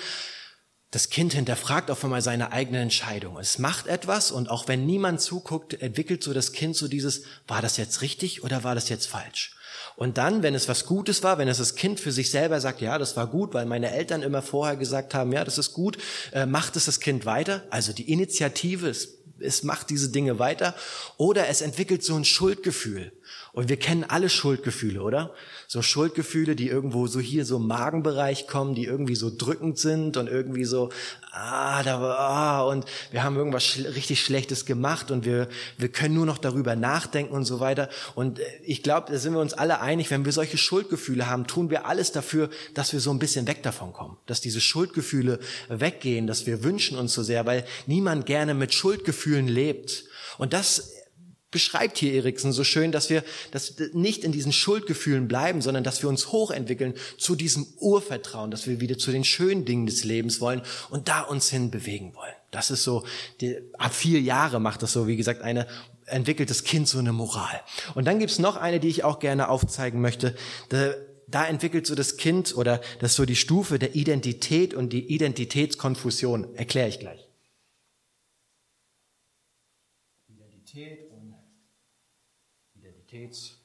das 0.90 1.08
Kind 1.08 1.34
hinterfragt 1.34 1.90
auf 1.90 2.02
einmal 2.02 2.22
seine 2.22 2.52
eigene 2.52 2.80
Entscheidung. 2.80 3.38
Es 3.38 3.58
macht 3.58 3.86
etwas 3.86 4.32
und 4.32 4.50
auch 4.50 4.66
wenn 4.66 4.86
niemand 4.86 5.20
zuguckt, 5.20 5.80
entwickelt 5.80 6.22
so 6.22 6.32
das 6.32 6.52
Kind 6.52 6.76
so 6.76 6.88
dieses, 6.88 7.22
war 7.46 7.62
das 7.62 7.76
jetzt 7.76 8.02
richtig 8.02 8.42
oder 8.42 8.64
war 8.64 8.74
das 8.74 8.88
jetzt 8.88 9.06
falsch? 9.06 9.54
Und 9.96 10.18
dann, 10.18 10.42
wenn 10.42 10.54
es 10.54 10.68
was 10.68 10.86
Gutes 10.86 11.22
war, 11.22 11.38
wenn 11.38 11.48
es 11.48 11.58
das 11.58 11.74
Kind 11.74 12.00
für 12.00 12.10
sich 12.10 12.30
selber 12.30 12.60
sagt, 12.60 12.80
ja, 12.80 12.98
das 12.98 13.16
war 13.16 13.26
gut, 13.26 13.54
weil 13.54 13.66
meine 13.66 13.92
Eltern 13.92 14.22
immer 14.22 14.42
vorher 14.42 14.76
gesagt 14.76 15.14
haben, 15.14 15.32
ja, 15.32 15.44
das 15.44 15.58
ist 15.58 15.74
gut, 15.74 15.98
äh, 16.32 16.46
macht 16.46 16.74
es 16.76 16.86
das 16.86 17.00
Kind 17.00 17.26
weiter. 17.26 17.62
Also 17.70 17.92
die 17.92 18.10
Initiative, 18.10 18.88
es, 18.88 19.18
es 19.38 19.62
macht 19.62 19.90
diese 19.90 20.08
Dinge 20.08 20.38
weiter. 20.38 20.74
Oder 21.18 21.48
es 21.48 21.60
entwickelt 21.60 22.02
so 22.02 22.16
ein 22.16 22.24
Schuldgefühl. 22.24 23.12
Und 23.52 23.68
wir 23.68 23.76
kennen 23.76 24.04
alle 24.04 24.28
Schuldgefühle, 24.28 25.02
oder? 25.02 25.34
So 25.66 25.82
Schuldgefühle, 25.82 26.54
die 26.54 26.68
irgendwo 26.68 27.08
so 27.08 27.18
hier 27.18 27.44
so 27.44 27.56
im 27.56 27.66
Magenbereich 27.66 28.46
kommen, 28.46 28.76
die 28.76 28.84
irgendwie 28.84 29.16
so 29.16 29.30
drückend 29.36 29.76
sind 29.78 30.16
und 30.16 30.28
irgendwie 30.28 30.64
so, 30.64 30.90
ah, 31.32 31.82
da 31.82 32.00
war, 32.00 32.18
ah, 32.18 32.62
und 32.62 32.84
wir 33.10 33.24
haben 33.24 33.36
irgendwas 33.36 33.64
schl 33.64 33.86
richtig 33.86 34.22
Schlechtes 34.22 34.66
gemacht 34.66 35.10
und 35.10 35.24
wir, 35.24 35.48
wir 35.78 35.88
können 35.88 36.14
nur 36.14 36.26
noch 36.26 36.38
darüber 36.38 36.76
nachdenken 36.76 37.34
und 37.34 37.44
so 37.44 37.58
weiter. 37.58 37.88
Und 38.14 38.38
äh, 38.38 38.44
ich 38.64 38.84
glaube, 38.84 39.10
da 39.10 39.18
sind 39.18 39.32
wir 39.32 39.40
uns 39.40 39.52
alle 39.52 39.80
einig, 39.80 40.10
wenn 40.10 40.24
wir 40.24 40.32
solche 40.32 40.58
Schuldgefühle 40.58 41.28
haben, 41.28 41.48
tun 41.48 41.70
wir 41.70 41.86
alles 41.86 42.12
dafür, 42.12 42.50
dass 42.74 42.92
wir 42.92 43.00
so 43.00 43.10
ein 43.10 43.18
bisschen 43.18 43.48
weg 43.48 43.64
davon 43.64 43.92
kommen, 43.92 44.16
dass 44.26 44.40
diese 44.40 44.60
Schuldgefühle 44.60 45.40
weggehen, 45.68 46.28
dass 46.28 46.46
wir 46.46 46.62
wünschen 46.62 46.96
uns 46.96 47.14
so 47.14 47.22
sehr, 47.24 47.46
weil 47.46 47.64
niemand 47.86 48.26
gerne 48.26 48.54
mit 48.54 48.72
Schuldgefühlen 48.74 49.48
lebt. 49.48 50.04
Und 50.38 50.52
das 50.52 50.99
beschreibt 51.50 51.98
hier 51.98 52.14
Eriksen 52.14 52.52
so 52.52 52.64
schön, 52.64 52.92
dass 52.92 53.10
wir 53.10 53.24
dass 53.50 53.74
nicht 53.92 54.24
in 54.24 54.32
diesen 54.32 54.52
Schuldgefühlen 54.52 55.28
bleiben, 55.28 55.62
sondern 55.62 55.84
dass 55.84 56.02
wir 56.02 56.08
uns 56.08 56.32
hochentwickeln 56.32 56.94
zu 57.18 57.34
diesem 57.34 57.66
Urvertrauen, 57.78 58.50
dass 58.50 58.66
wir 58.66 58.80
wieder 58.80 58.98
zu 58.98 59.10
den 59.10 59.24
schönen 59.24 59.64
Dingen 59.64 59.86
des 59.86 60.04
Lebens 60.04 60.40
wollen 60.40 60.62
und 60.90 61.08
da 61.08 61.22
uns 61.22 61.50
hin 61.50 61.70
bewegen 61.70 62.14
wollen. 62.14 62.34
Das 62.50 62.70
ist 62.70 62.84
so, 62.84 63.04
die, 63.40 63.58
ab 63.78 63.94
vier 63.94 64.20
Jahre 64.20 64.60
macht 64.60 64.82
das 64.82 64.92
so, 64.92 65.06
wie 65.06 65.16
gesagt, 65.16 65.42
eine 65.42 65.66
entwickelt 66.06 66.50
das 66.50 66.64
Kind 66.64 66.88
so 66.88 66.98
eine 66.98 67.12
Moral. 67.12 67.60
Und 67.94 68.06
dann 68.06 68.18
gibt's 68.18 68.38
noch 68.38 68.56
eine, 68.56 68.80
die 68.80 68.88
ich 68.88 69.04
auch 69.04 69.20
gerne 69.20 69.48
aufzeigen 69.48 70.00
möchte. 70.00 70.34
Da, 70.68 70.94
da 71.28 71.46
entwickelt 71.46 71.86
so 71.86 71.94
das 71.94 72.16
Kind 72.16 72.56
oder 72.56 72.80
das 72.98 73.14
so 73.14 73.24
die 73.24 73.36
Stufe 73.36 73.78
der 73.78 73.94
Identität 73.94 74.74
und 74.74 74.92
die 74.92 75.06
Identitätskonfusion. 75.06 76.56
Erkläre 76.56 76.88
ich 76.88 76.98
gleich. 76.98 77.28
Identität 80.28 81.09
Identitäts 83.12 83.56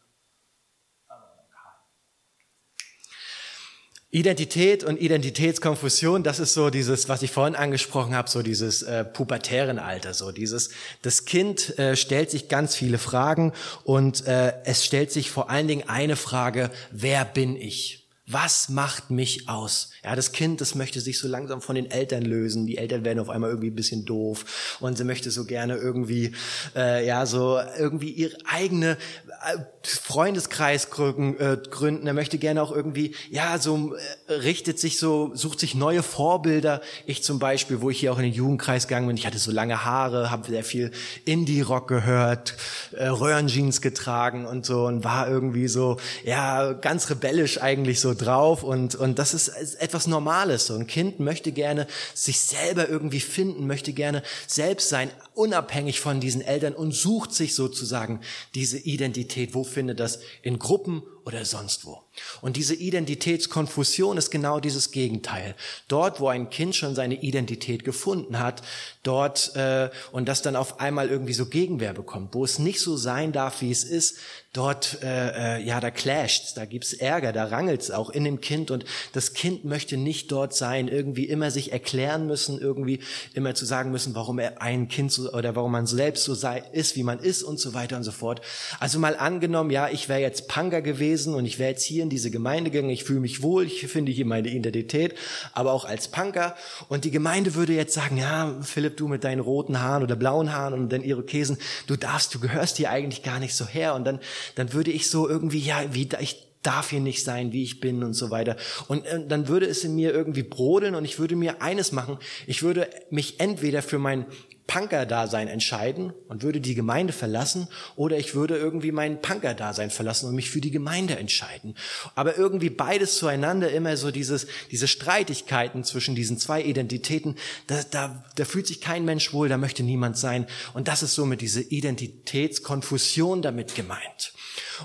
Identität 4.10 4.84
und 4.86 5.00
Identitätskonfusion, 5.00 6.24
das 6.24 6.40
ist 6.40 6.54
so 6.54 6.70
dieses, 6.70 7.10
was 7.10 7.22
ich 7.22 7.32
vorhin 7.32 7.54
angesprochen 7.56 8.16
habe, 8.16 8.30
so 8.30 8.42
dieses 8.42 8.82
äh, 8.82 9.04
pubertären 9.04 9.78
Alter, 9.78 10.14
so 10.14 10.32
dieses, 10.32 10.70
das 11.02 11.26
Kind 11.26 11.78
äh, 11.78 11.96
stellt 11.96 12.32
sich 12.32 12.48
ganz 12.48 12.76
viele 12.76 12.98
Fragen 12.98 13.52
und 13.84 14.26
äh, 14.26 14.54
es 14.64 14.86
stellt 14.86 15.12
sich 15.12 15.30
vor 15.30 15.50
allen 15.50 15.68
Dingen 15.68 15.90
eine 15.90 16.16
Frage, 16.16 16.72
wer 16.92 17.26
bin 17.26 17.56
ich? 17.58 18.05
Was 18.28 18.70
macht 18.70 19.12
mich 19.12 19.48
aus? 19.48 19.92
Ja, 20.04 20.16
das 20.16 20.32
Kind, 20.32 20.60
das 20.60 20.74
möchte 20.74 21.00
sich 21.00 21.20
so 21.20 21.28
langsam 21.28 21.62
von 21.62 21.76
den 21.76 21.92
Eltern 21.92 22.24
lösen. 22.24 22.66
Die 22.66 22.80
Eltern 22.80 23.06
werden 23.06 23.20
auf 23.20 23.30
einmal 23.30 23.52
irgendwie 23.52 23.70
ein 23.70 23.76
bisschen 23.76 24.04
doof 24.04 24.78
und 24.80 24.98
sie 24.98 25.04
möchte 25.04 25.30
so 25.30 25.46
gerne 25.46 25.76
irgendwie, 25.76 26.32
äh, 26.76 27.06
ja, 27.06 27.28
so 27.28 27.60
irgendwie 27.78 28.10
ihre 28.10 28.36
eigene 28.46 28.98
äh, 29.46 29.58
Freundeskreis 29.84 30.90
gründen, 30.90 31.40
äh, 31.40 31.58
gründen. 31.70 32.08
Er 32.08 32.14
möchte 32.14 32.40
gerne 32.40 32.64
auch 32.64 32.72
irgendwie, 32.72 33.14
ja, 33.30 33.60
so 33.60 33.96
äh, 34.28 34.34
richtet 34.34 34.80
sich 34.80 34.98
so, 34.98 35.36
sucht 35.36 35.60
sich 35.60 35.76
neue 35.76 36.02
Vorbilder. 36.02 36.82
Ich 37.06 37.22
zum 37.22 37.38
Beispiel, 37.38 37.82
wo 37.82 37.92
ich 37.92 38.00
hier 38.00 38.12
auch 38.12 38.18
in 38.18 38.24
den 38.24 38.34
Jugendkreis 38.34 38.88
gegangen 38.88 39.06
bin, 39.06 39.18
ich 39.18 39.28
hatte 39.28 39.38
so 39.38 39.52
lange 39.52 39.86
Haare, 39.86 40.32
habe 40.32 40.48
sehr 40.48 40.64
viel 40.64 40.90
Indie-Rock 41.26 41.88
gehört, 41.88 42.56
äh, 42.94 43.06
Röhrenjeans 43.06 43.82
getragen 43.82 44.48
und 44.48 44.66
so 44.66 44.88
und 44.88 45.04
war 45.04 45.30
irgendwie 45.30 45.68
so, 45.68 45.98
ja, 46.24 46.74
ganz 46.74 47.12
rebellisch 47.12 47.62
eigentlich 47.62 48.00
so 48.00 48.15
drauf 48.16 48.64
und 48.64 48.96
und 48.96 49.20
das 49.20 49.34
ist 49.34 49.50
etwas 49.76 50.08
Normales. 50.08 50.68
So 50.68 50.76
ein 50.76 50.88
Kind 50.88 51.20
möchte 51.20 51.52
gerne 51.52 51.88
sich 52.14 52.40
selber 52.40 52.90
irgendwie 52.90 53.20
finden, 53.20 53.68
möchte 53.68 53.94
gerne 53.94 54.24
selbst 54.48 54.90
sein, 54.90 55.10
unabhängig 55.34 56.00
von 56.00 56.20
diesen 56.20 56.42
Eltern 56.42 56.74
und 56.74 56.94
sucht 56.94 57.34
sich 57.34 57.56
sozusagen 57.56 58.22
diese 58.54 58.78
Identität. 58.78 59.54
Wo 59.54 59.64
findet 59.64 60.00
das? 60.00 60.20
In 60.42 60.60
Gruppen 60.60 61.04
oder 61.26 61.44
sonst 61.44 61.86
wo. 61.86 62.04
Und 62.42 62.56
diese 62.56 62.76
Identitätskonfusion 62.76 64.18
ist 64.18 64.30
genau 64.30 64.60
dieses 64.60 64.92
Gegenteil. 64.92 65.56
Dort, 65.88 66.20
wo 66.20 66.28
ein 66.28 66.50
Kind 66.52 66.76
schon 66.76 66.94
seine 66.94 67.22
Identität 67.22 67.84
gefunden 67.84 68.40
hat, 68.40 68.62
dort 69.02 69.56
äh, 69.56 69.90
und 70.12 70.28
das 70.28 70.44
dann 70.44 70.56
auf 70.56 70.80
einmal 70.80 71.10
irgendwie 71.10 71.34
so 71.34 71.48
Gegenwehr 71.48 71.94
bekommt, 71.94 72.36
wo 72.36 72.46
es 72.46 72.60
nicht 72.60 72.80
so 72.80 72.96
sein 72.96 73.32
darf, 73.32 73.62
wie 73.62 73.72
es 73.72 73.84
ist, 73.84 74.20
dort 74.54 75.02
äh, 75.04 75.58
äh, 75.58 75.64
ja 75.64 75.80
da 75.80 75.92
clasht's, 75.92 76.54
da 76.54 76.66
gibt's 76.66 76.94
Ärger, 76.94 77.34
da 77.34 77.46
rangelt's 77.46 77.92
auch 77.92 78.10
in 78.10 78.24
dem 78.24 78.40
Kind 78.40 78.72
und 78.72 78.86
das 79.14 79.34
Kind 79.34 79.66
möchte 79.66 79.98
nicht 79.98 80.32
dort 80.32 80.54
sein, 80.54 80.88
irgendwie 80.88 81.26
immer 81.26 81.52
sich 81.52 81.72
erklären 81.72 82.28
müssen, 82.28 82.60
irgendwie 82.60 83.00
immer 83.34 83.56
zu 83.56 83.66
sagen 83.66 83.92
müssen, 83.92 84.16
warum 84.16 84.40
er 84.40 84.62
ein 84.62 84.88
Kind 84.88 85.12
so, 85.12 85.34
oder 85.34 85.56
warum 85.56 85.72
man 85.72 85.88
selbst 85.88 86.24
so 86.24 86.36
sei, 86.36 86.64
ist, 86.72 86.96
wie 86.96 87.04
man 87.04 87.20
ist 87.20 87.44
und 87.44 87.60
so 87.60 87.74
weiter 87.74 87.98
und 87.98 88.04
so 88.04 88.12
fort. 88.12 88.42
Also 88.80 89.00
mal 89.00 89.18
angenommen, 89.18 89.72
ja, 89.72 89.90
ich 89.90 90.08
wäre 90.08 90.22
jetzt 90.22 90.48
Punker 90.48 90.82
gewesen 90.82 91.15
und 91.24 91.46
ich 91.46 91.60
wäre 91.60 91.72
jetzt 91.72 91.84
hier 91.84 92.04
in 92.04 92.10
diese 92.10 92.32
Gemeinde 92.32 92.72
gegangen, 92.72 92.90
ich 92.90 93.06
fühle 93.06 93.22
mich 93.22 93.42
wohl, 93.42 93.66
ich 93.66 93.88
finde 93.88 94.12
hier 94.12 94.26
meine 94.26 94.50
Identität, 94.50 95.16
aber 95.54 95.72
auch 95.72 95.86
als 95.86 96.10
Punker. 96.10 96.56
Und 96.90 97.06
die 97.06 97.12
Gemeinde 97.12 97.56
würde 97.56 97.74
jetzt 97.74 97.94
sagen, 97.94 98.18
ja, 98.18 98.58
Philipp, 98.62 98.98
du 98.98 99.08
mit 99.08 99.24
deinen 99.24 99.40
roten 99.40 99.80
Haaren 99.80 100.04
oder 100.04 100.16
blauen 100.16 100.52
Haaren 100.52 100.74
und 100.74 100.90
den 100.92 101.04
Irokesen, 101.04 101.58
du 101.88 101.96
darfst, 101.96 102.36
du 102.36 102.40
gehörst 102.40 102.78
hier 102.78 102.90
eigentlich 102.90 103.24
gar 103.24 103.40
nicht 103.40 103.56
so 103.56 103.66
her. 103.66 103.96
Und 103.96 104.04
dann 104.04 104.20
dann 104.56 104.74
würde 104.74 104.92
ich 104.92 105.10
so 105.10 105.28
irgendwie, 105.28 105.60
ja, 105.60 105.94
wie 105.94 106.10
ich 106.20 106.42
darf 106.66 106.90
hier 106.90 107.00
nicht 107.00 107.24
sein, 107.24 107.52
wie 107.52 107.64
ich 107.64 107.80
bin 107.80 108.04
und 108.04 108.14
so 108.14 108.32
weiter. 108.32 108.56
Und 108.88 109.06
äh, 109.06 109.26
dann 109.28 109.48
würde 109.48 109.66
es 109.66 109.84
in 109.84 109.96
mir 109.96 110.14
irgendwie 110.14 110.44
brodeln 110.44 110.96
und 110.96 111.06
ich 111.06 111.20
würde 111.20 111.36
mir 111.36 111.62
eines 111.62 111.92
machen. 111.92 112.18
Ich 112.48 112.64
würde 112.64 112.90
mich 113.10 113.40
entweder 113.40 113.82
für 113.82 114.00
mein 114.00 114.26
Punker-Dasein 114.68 115.48
entscheiden 115.48 116.12
und 116.28 116.42
würde 116.42 116.60
die 116.60 116.74
Gemeinde 116.74 117.14
verlassen 117.14 117.68
oder 117.96 118.18
ich 118.18 118.34
würde 118.34 118.58
irgendwie 118.58 118.92
mein 118.92 119.22
Punker-Dasein 119.22 119.92
verlassen 119.92 120.28
und 120.28 120.36
mich 120.36 120.50
für 120.50 120.62
die 120.62 120.72
Gemeinde 120.72 121.18
entscheiden. 121.18 121.76
Aber 122.16 122.38
irgendwie 122.38 122.72
beides 122.72 123.18
zueinander, 123.18 123.70
immer 123.72 123.96
so 123.96 124.10
dieses, 124.10 124.48
diese 124.72 124.88
Streitigkeiten 124.88 125.84
zwischen 125.84 126.16
diesen 126.16 126.40
zwei 126.40 126.64
Identitäten, 126.64 127.36
da, 127.68 127.82
da, 127.92 128.24
da 128.36 128.46
fühlt 128.46 128.66
sich 128.66 128.82
kein 128.82 129.06
Mensch 129.06 129.34
wohl, 129.34 129.50
da 129.50 129.58
möchte 129.58 129.84
niemand 129.84 130.18
sein. 130.18 130.48
Und 130.74 130.88
das 130.88 131.04
ist 131.04 131.14
somit 131.14 131.42
diese 131.42 131.62
Identitätskonfusion 131.62 133.44
damit 133.44 133.76
gemeint. 133.76 134.34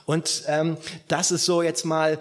Und 0.06 0.44
ähm, 0.46 0.76
das 1.08 1.30
ist 1.30 1.44
so 1.44 1.62
jetzt 1.62 1.84
mal 1.84 2.18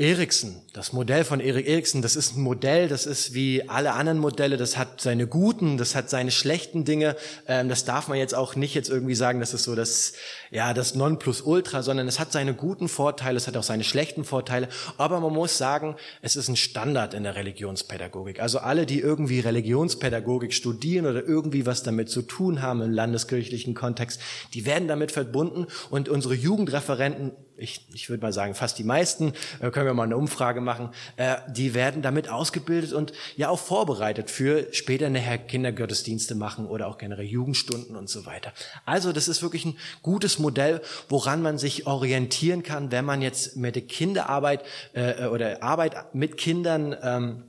Eriksen, 0.00 0.62
das 0.72 0.94
Modell 0.94 1.24
von 1.24 1.40
Erik 1.40 1.68
Eriksen, 1.68 2.00
das 2.00 2.16
ist 2.16 2.34
ein 2.34 2.40
Modell, 2.40 2.88
das 2.88 3.04
ist 3.04 3.34
wie 3.34 3.68
alle 3.68 3.92
anderen 3.92 4.18
Modelle, 4.18 4.56
das 4.56 4.78
hat 4.78 5.02
seine 5.02 5.26
guten, 5.26 5.76
das 5.76 5.94
hat 5.94 6.08
seine 6.08 6.30
schlechten 6.30 6.86
Dinge. 6.86 7.16
Ähm, 7.46 7.68
das 7.68 7.84
darf 7.84 8.08
man 8.08 8.16
jetzt 8.16 8.34
auch 8.34 8.56
nicht 8.56 8.74
jetzt 8.74 8.88
irgendwie 8.88 9.14
sagen, 9.14 9.40
das 9.40 9.52
ist 9.52 9.64
so 9.64 9.74
das, 9.74 10.14
ja, 10.50 10.72
das 10.72 10.94
Nonplusultra, 10.94 11.82
sondern 11.82 12.08
es 12.08 12.18
hat 12.18 12.32
seine 12.32 12.54
guten 12.54 12.88
Vorteile, 12.88 13.36
es 13.36 13.46
hat 13.46 13.58
auch 13.58 13.62
seine 13.62 13.84
schlechten 13.84 14.24
Vorteile. 14.24 14.70
Aber 14.96 15.20
man 15.20 15.34
muss 15.34 15.58
sagen, 15.58 15.96
es 16.22 16.34
ist 16.34 16.48
ein 16.48 16.56
Standard 16.56 17.12
in 17.12 17.24
der 17.24 17.36
Religionspädagogik. 17.36 18.40
Also 18.40 18.58
alle, 18.58 18.86
die 18.86 19.00
irgendwie 19.00 19.40
Religionspädagogik 19.40 20.54
studieren 20.54 21.04
oder 21.04 21.22
irgendwie 21.22 21.66
was 21.66 21.82
damit 21.82 22.08
zu 22.08 22.22
tun 22.22 22.62
haben 22.62 22.80
im 22.80 22.90
landeskirchlichen 22.90 23.74
Kontext, 23.74 24.18
die 24.54 24.64
werden 24.64 24.88
damit 24.88 25.12
verbunden 25.12 25.66
und 25.90 26.08
unsere 26.08 26.32
Jugendreferenten 26.32 27.32
ich, 27.60 27.86
ich 27.92 28.08
würde 28.08 28.22
mal 28.22 28.32
sagen, 28.32 28.54
fast 28.54 28.78
die 28.78 28.84
meisten, 28.84 29.32
äh, 29.60 29.70
können 29.70 29.86
wir 29.86 29.94
mal 29.94 30.04
eine 30.04 30.16
Umfrage 30.16 30.60
machen, 30.60 30.90
äh, 31.16 31.36
die 31.48 31.74
werden 31.74 32.02
damit 32.02 32.28
ausgebildet 32.28 32.92
und 32.92 33.12
ja 33.36 33.48
auch 33.48 33.58
vorbereitet 33.58 34.30
für 34.30 34.66
später 34.72 35.08
nachher 35.10 35.38
Kindergottesdienste 35.38 36.34
machen 36.34 36.66
oder 36.66 36.88
auch 36.88 36.98
generell 36.98 37.26
Jugendstunden 37.26 37.96
und 37.96 38.08
so 38.08 38.26
weiter. 38.26 38.52
Also 38.84 39.12
das 39.12 39.28
ist 39.28 39.42
wirklich 39.42 39.64
ein 39.64 39.78
gutes 40.02 40.38
Modell, 40.38 40.80
woran 41.08 41.42
man 41.42 41.58
sich 41.58 41.86
orientieren 41.86 42.62
kann, 42.62 42.90
wenn 42.90 43.04
man 43.04 43.22
jetzt 43.22 43.56
mit 43.56 43.74
der 43.74 43.82
Kinderarbeit 43.82 44.64
äh, 44.92 45.26
oder 45.26 45.62
Arbeit 45.62 46.14
mit 46.14 46.36
Kindern 46.36 46.96
ähm, 47.02 47.44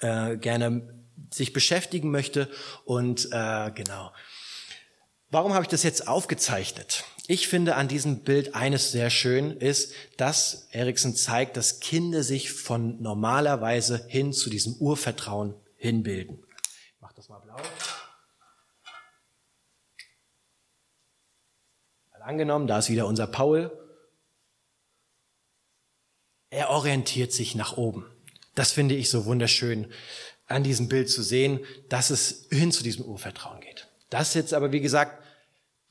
äh, 0.00 0.36
gerne 0.36 0.94
sich 1.30 1.52
beschäftigen 1.52 2.10
möchte 2.10 2.48
und 2.84 3.28
äh, 3.32 3.70
genau. 3.72 4.12
Warum 5.30 5.52
habe 5.52 5.64
ich 5.64 5.68
das 5.68 5.82
jetzt 5.82 6.08
aufgezeichnet? 6.08 7.04
Ich 7.30 7.46
finde 7.46 7.76
an 7.76 7.88
diesem 7.88 8.20
Bild 8.20 8.54
eines 8.54 8.90
sehr 8.90 9.10
schön 9.10 9.50
ist, 9.58 9.92
dass 10.16 10.66
Eriksen 10.70 11.14
zeigt, 11.14 11.58
dass 11.58 11.78
Kinder 11.78 12.22
sich 12.22 12.50
von 12.50 13.02
normalerweise 13.02 14.06
hin 14.08 14.32
zu 14.32 14.48
diesem 14.48 14.76
Urvertrauen 14.76 15.54
hinbilden. 15.76 16.42
Ich 16.62 17.00
mach 17.02 17.12
das 17.12 17.28
mal 17.28 17.38
blau. 17.40 17.56
Mal 22.12 22.22
angenommen, 22.22 22.66
da 22.66 22.78
ist 22.78 22.88
wieder 22.88 23.06
unser 23.06 23.26
Paul. 23.26 23.78
Er 26.48 26.70
orientiert 26.70 27.34
sich 27.34 27.54
nach 27.54 27.76
oben. 27.76 28.06
Das 28.54 28.72
finde 28.72 28.94
ich 28.94 29.10
so 29.10 29.26
wunderschön 29.26 29.92
an 30.46 30.64
diesem 30.64 30.88
Bild 30.88 31.10
zu 31.10 31.22
sehen, 31.22 31.60
dass 31.90 32.08
es 32.08 32.46
hin 32.48 32.72
zu 32.72 32.82
diesem 32.82 33.04
Urvertrauen 33.04 33.60
geht. 33.60 33.86
Das 34.08 34.32
jetzt 34.32 34.54
aber, 34.54 34.72
wie 34.72 34.80
gesagt, 34.80 35.27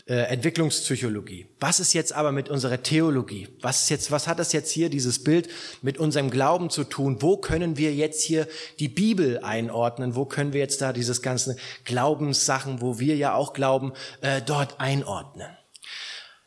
äh, 0.07 0.15
Entwicklungspsychologie. 0.23 1.47
Was 1.59 1.79
ist 1.79 1.93
jetzt 1.93 2.13
aber 2.13 2.31
mit 2.31 2.49
unserer 2.49 2.81
Theologie? 2.81 3.49
Was 3.61 3.83
ist 3.83 3.89
jetzt, 3.89 4.11
was 4.11 4.27
hat 4.27 4.39
das 4.39 4.53
jetzt 4.53 4.71
hier, 4.71 4.89
dieses 4.89 5.23
Bild, 5.23 5.49
mit 5.81 5.97
unserem 5.97 6.29
Glauben 6.29 6.69
zu 6.69 6.85
tun? 6.85 7.21
Wo 7.21 7.35
können 7.37 7.75
wir 7.75 7.93
jetzt 7.93 8.21
hier 8.23 8.47
die 8.79 8.87
Bibel 8.87 9.39
einordnen? 9.39 10.15
Wo 10.15 10.23
können 10.23 10.53
wir 10.53 10.61
jetzt 10.61 10.81
da 10.81 10.93
dieses 10.93 11.21
ganze 11.21 11.57
Glaubenssachen, 11.83 12.79
wo 12.81 12.99
wir 12.99 13.17
ja 13.17 13.33
auch 13.33 13.51
glauben, 13.51 13.91
äh, 14.21 14.41
dort 14.41 14.79
einordnen? 14.79 15.49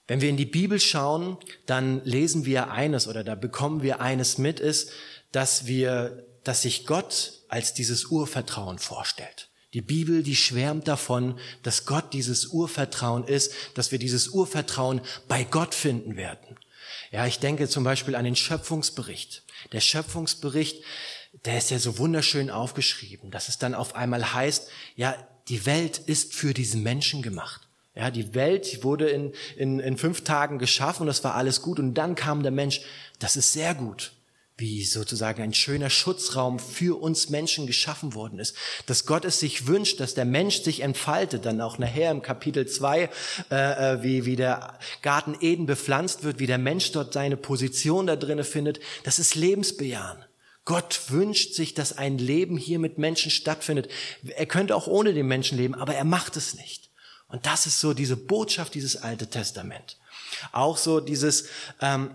Wenn 0.06 0.22
wir 0.22 0.30
in 0.30 0.38
die 0.38 0.46
Bibel 0.46 0.80
schauen, 0.80 1.36
dann 1.66 2.02
lesen 2.04 2.46
wir 2.46 2.70
eines 2.70 3.06
oder 3.06 3.22
da 3.24 3.34
bekommen 3.34 3.82
wir 3.82 4.00
eines 4.00 4.38
mit, 4.38 4.58
ist, 4.58 4.90
dass 5.32 5.66
wir, 5.66 6.26
dass 6.44 6.62
sich 6.62 6.86
Gott 6.86 7.34
als 7.48 7.74
dieses 7.74 8.06
Urvertrauen 8.06 8.78
vorstellt. 8.78 9.49
Die 9.72 9.82
Bibel, 9.82 10.22
die 10.22 10.34
schwärmt 10.34 10.88
davon, 10.88 11.38
dass 11.62 11.86
Gott 11.86 12.12
dieses 12.12 12.46
Urvertrauen 12.46 13.24
ist, 13.24 13.52
dass 13.74 13.92
wir 13.92 13.98
dieses 13.98 14.28
Urvertrauen 14.28 15.00
bei 15.28 15.44
Gott 15.44 15.74
finden 15.74 16.16
werden. 16.16 16.56
Ja, 17.12 17.26
ich 17.26 17.38
denke 17.38 17.68
zum 17.68 17.84
Beispiel 17.84 18.16
an 18.16 18.24
den 18.24 18.36
Schöpfungsbericht. 18.36 19.44
Der 19.72 19.80
Schöpfungsbericht, 19.80 20.82
der 21.44 21.58
ist 21.58 21.70
ja 21.70 21.78
so 21.78 21.98
wunderschön 21.98 22.50
aufgeschrieben, 22.50 23.30
dass 23.30 23.48
es 23.48 23.58
dann 23.58 23.74
auf 23.74 23.94
einmal 23.94 24.34
heißt, 24.34 24.68
ja, 24.96 25.16
die 25.48 25.66
Welt 25.66 25.98
ist 25.98 26.34
für 26.34 26.52
diesen 26.52 26.82
Menschen 26.82 27.22
gemacht. 27.22 27.68
Ja, 27.94 28.10
die 28.10 28.34
Welt 28.34 28.82
wurde 28.82 29.08
in, 29.08 29.32
in, 29.56 29.80
in 29.80 29.98
fünf 29.98 30.22
Tagen 30.22 30.58
geschaffen 30.58 31.02
und 31.02 31.06
das 31.08 31.22
war 31.22 31.34
alles 31.34 31.62
gut. 31.62 31.78
Und 31.78 31.94
dann 31.94 32.14
kam 32.14 32.42
der 32.42 32.52
Mensch, 32.52 32.82
das 33.18 33.36
ist 33.36 33.52
sehr 33.52 33.74
gut 33.74 34.12
wie 34.60 34.84
sozusagen 34.84 35.42
ein 35.42 35.54
schöner 35.54 35.90
Schutzraum 35.90 36.58
für 36.58 37.00
uns 37.00 37.30
Menschen 37.30 37.66
geschaffen 37.66 38.14
worden 38.14 38.38
ist. 38.38 38.54
Dass 38.86 39.06
Gott 39.06 39.24
es 39.24 39.40
sich 39.40 39.66
wünscht, 39.66 39.98
dass 40.00 40.14
der 40.14 40.26
Mensch 40.26 40.62
sich 40.62 40.80
entfaltet, 40.80 41.46
dann 41.46 41.60
auch 41.60 41.78
nachher 41.78 42.10
im 42.10 42.22
Kapitel 42.22 42.66
2, 42.66 43.08
äh, 43.50 43.54
äh, 43.54 44.02
wie, 44.02 44.26
wie 44.26 44.36
der 44.36 44.78
Garten 45.02 45.36
Eden 45.40 45.66
bepflanzt 45.66 46.22
wird, 46.22 46.38
wie 46.38 46.46
der 46.46 46.58
Mensch 46.58 46.92
dort 46.92 47.14
seine 47.14 47.36
Position 47.36 48.06
da 48.06 48.16
drinnen 48.16 48.44
findet. 48.44 48.80
Das 49.02 49.18
ist 49.18 49.34
Lebensbejahen. 49.34 50.24
Gott 50.66 51.00
wünscht 51.08 51.54
sich, 51.54 51.74
dass 51.74 51.96
ein 51.96 52.18
Leben 52.18 52.56
hier 52.56 52.78
mit 52.78 52.98
Menschen 52.98 53.30
stattfindet. 53.30 53.90
Er 54.36 54.46
könnte 54.46 54.76
auch 54.76 54.86
ohne 54.86 55.14
den 55.14 55.26
Menschen 55.26 55.56
leben, 55.56 55.74
aber 55.74 55.94
er 55.94 56.04
macht 56.04 56.36
es 56.36 56.54
nicht. 56.54 56.90
Und 57.28 57.46
das 57.46 57.66
ist 57.66 57.80
so 57.80 57.94
diese 57.94 58.16
Botschaft, 58.16 58.74
dieses 58.74 58.96
Alte 58.96 59.28
Testament. 59.28 59.98
Auch 60.52 60.76
so 60.76 61.00
dieses, 61.00 61.46
ähm, 61.80 62.10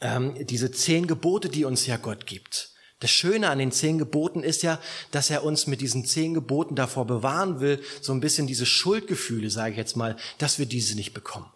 ähm, 0.00 0.34
diese 0.46 0.70
zehn 0.70 1.06
Gebote, 1.06 1.48
die 1.48 1.64
uns 1.64 1.86
ja 1.86 1.96
Gott 1.96 2.26
gibt. 2.26 2.70
Das 3.00 3.10
Schöne 3.10 3.48
an 3.48 3.58
den 3.58 3.72
zehn 3.72 3.98
Geboten 3.98 4.42
ist 4.42 4.62
ja, 4.62 4.78
dass 5.10 5.30
er 5.30 5.42
uns 5.42 5.66
mit 5.66 5.80
diesen 5.80 6.04
zehn 6.04 6.34
Geboten 6.34 6.76
davor 6.76 7.06
bewahren 7.06 7.60
will, 7.60 7.82
so 8.02 8.12
ein 8.12 8.20
bisschen 8.20 8.46
diese 8.46 8.66
Schuldgefühle, 8.66 9.48
sage 9.48 9.72
ich 9.72 9.76
jetzt 9.78 9.96
mal, 9.96 10.16
dass 10.36 10.58
wir 10.58 10.66
diese 10.66 10.94
nicht 10.96 11.14
bekommen. 11.14 11.50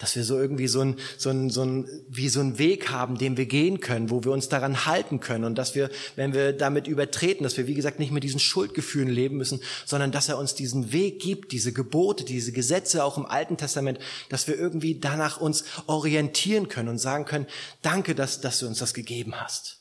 Dass 0.00 0.16
wir 0.16 0.24
so 0.24 0.40
irgendwie 0.40 0.66
so 0.66 0.80
ein, 0.80 0.96
so 1.18 1.28
ein, 1.28 1.50
so 1.50 1.62
ein, 1.62 1.86
wie 2.08 2.30
so 2.30 2.40
ein 2.40 2.58
Weg 2.58 2.88
haben, 2.88 3.18
den 3.18 3.36
wir 3.36 3.44
gehen 3.44 3.80
können, 3.80 4.08
wo 4.08 4.24
wir 4.24 4.32
uns 4.32 4.48
daran 4.48 4.86
halten 4.86 5.20
können 5.20 5.44
und 5.44 5.56
dass 5.56 5.74
wir, 5.74 5.90
wenn 6.16 6.32
wir 6.32 6.54
damit 6.54 6.88
übertreten, 6.88 7.44
dass 7.44 7.58
wir, 7.58 7.66
wie 7.66 7.74
gesagt, 7.74 7.98
nicht 7.98 8.10
mit 8.10 8.24
diesen 8.24 8.40
Schuldgefühlen 8.40 9.10
leben 9.10 9.36
müssen, 9.36 9.60
sondern 9.84 10.10
dass 10.10 10.30
er 10.30 10.38
uns 10.38 10.54
diesen 10.54 10.92
Weg 10.92 11.20
gibt, 11.20 11.52
diese 11.52 11.74
Gebote, 11.74 12.24
diese 12.24 12.50
Gesetze 12.50 13.04
auch 13.04 13.18
im 13.18 13.26
Alten 13.26 13.58
Testament, 13.58 13.98
dass 14.30 14.48
wir 14.48 14.58
irgendwie 14.58 14.98
danach 14.98 15.38
uns 15.38 15.64
orientieren 15.86 16.68
können 16.68 16.88
und 16.88 16.98
sagen 16.98 17.26
können, 17.26 17.46
danke, 17.82 18.14
dass, 18.14 18.40
dass 18.40 18.58
du 18.58 18.68
uns 18.68 18.78
das 18.78 18.94
gegeben 18.94 19.38
hast. 19.38 19.80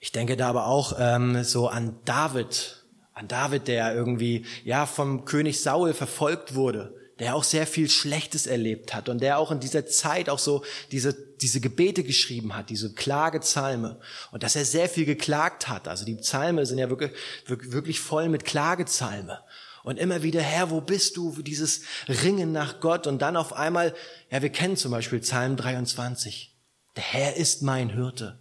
Ich 0.00 0.10
denke 0.10 0.36
da 0.36 0.48
aber 0.48 0.66
auch 0.66 0.96
ähm, 0.98 1.44
so 1.44 1.68
an 1.68 2.00
David, 2.04 2.84
an 3.14 3.28
David, 3.28 3.68
der 3.68 3.94
irgendwie 3.94 4.44
ja 4.64 4.86
vom 4.86 5.24
König 5.24 5.62
Saul 5.62 5.94
verfolgt 5.94 6.56
wurde 6.56 7.00
der 7.18 7.36
auch 7.36 7.44
sehr 7.44 7.66
viel 7.66 7.88
Schlechtes 7.88 8.46
erlebt 8.46 8.94
hat 8.94 9.08
und 9.08 9.20
der 9.20 9.38
auch 9.38 9.50
in 9.50 9.60
dieser 9.60 9.86
Zeit 9.86 10.28
auch 10.28 10.38
so 10.38 10.64
diese, 10.90 11.14
diese 11.14 11.60
Gebete 11.60 12.02
geschrieben 12.02 12.56
hat, 12.56 12.70
diese 12.70 12.94
Klagezalme 12.94 14.00
und 14.30 14.42
dass 14.42 14.56
er 14.56 14.64
sehr 14.64 14.88
viel 14.88 15.04
geklagt 15.04 15.68
hat. 15.68 15.88
Also 15.88 16.04
die 16.04 16.16
Psalme 16.16 16.66
sind 16.66 16.78
ja 16.78 16.88
wirklich, 16.88 17.12
wirklich 17.46 18.00
voll 18.00 18.28
mit 18.28 18.44
Klagezalme. 18.44 19.40
Und 19.84 19.98
immer 19.98 20.22
wieder, 20.22 20.40
Herr, 20.40 20.70
wo 20.70 20.80
bist 20.80 21.16
du? 21.16 21.42
Dieses 21.42 21.82
Ringen 22.08 22.52
nach 22.52 22.80
Gott 22.80 23.06
und 23.06 23.20
dann 23.20 23.36
auf 23.36 23.52
einmal, 23.52 23.94
ja, 24.30 24.40
wir 24.40 24.50
kennen 24.50 24.76
zum 24.76 24.92
Beispiel 24.92 25.18
Psalm 25.20 25.56
23. 25.56 26.56
Der 26.96 27.02
Herr 27.02 27.36
ist 27.36 27.62
mein 27.62 27.90
Hirte. 27.90 28.38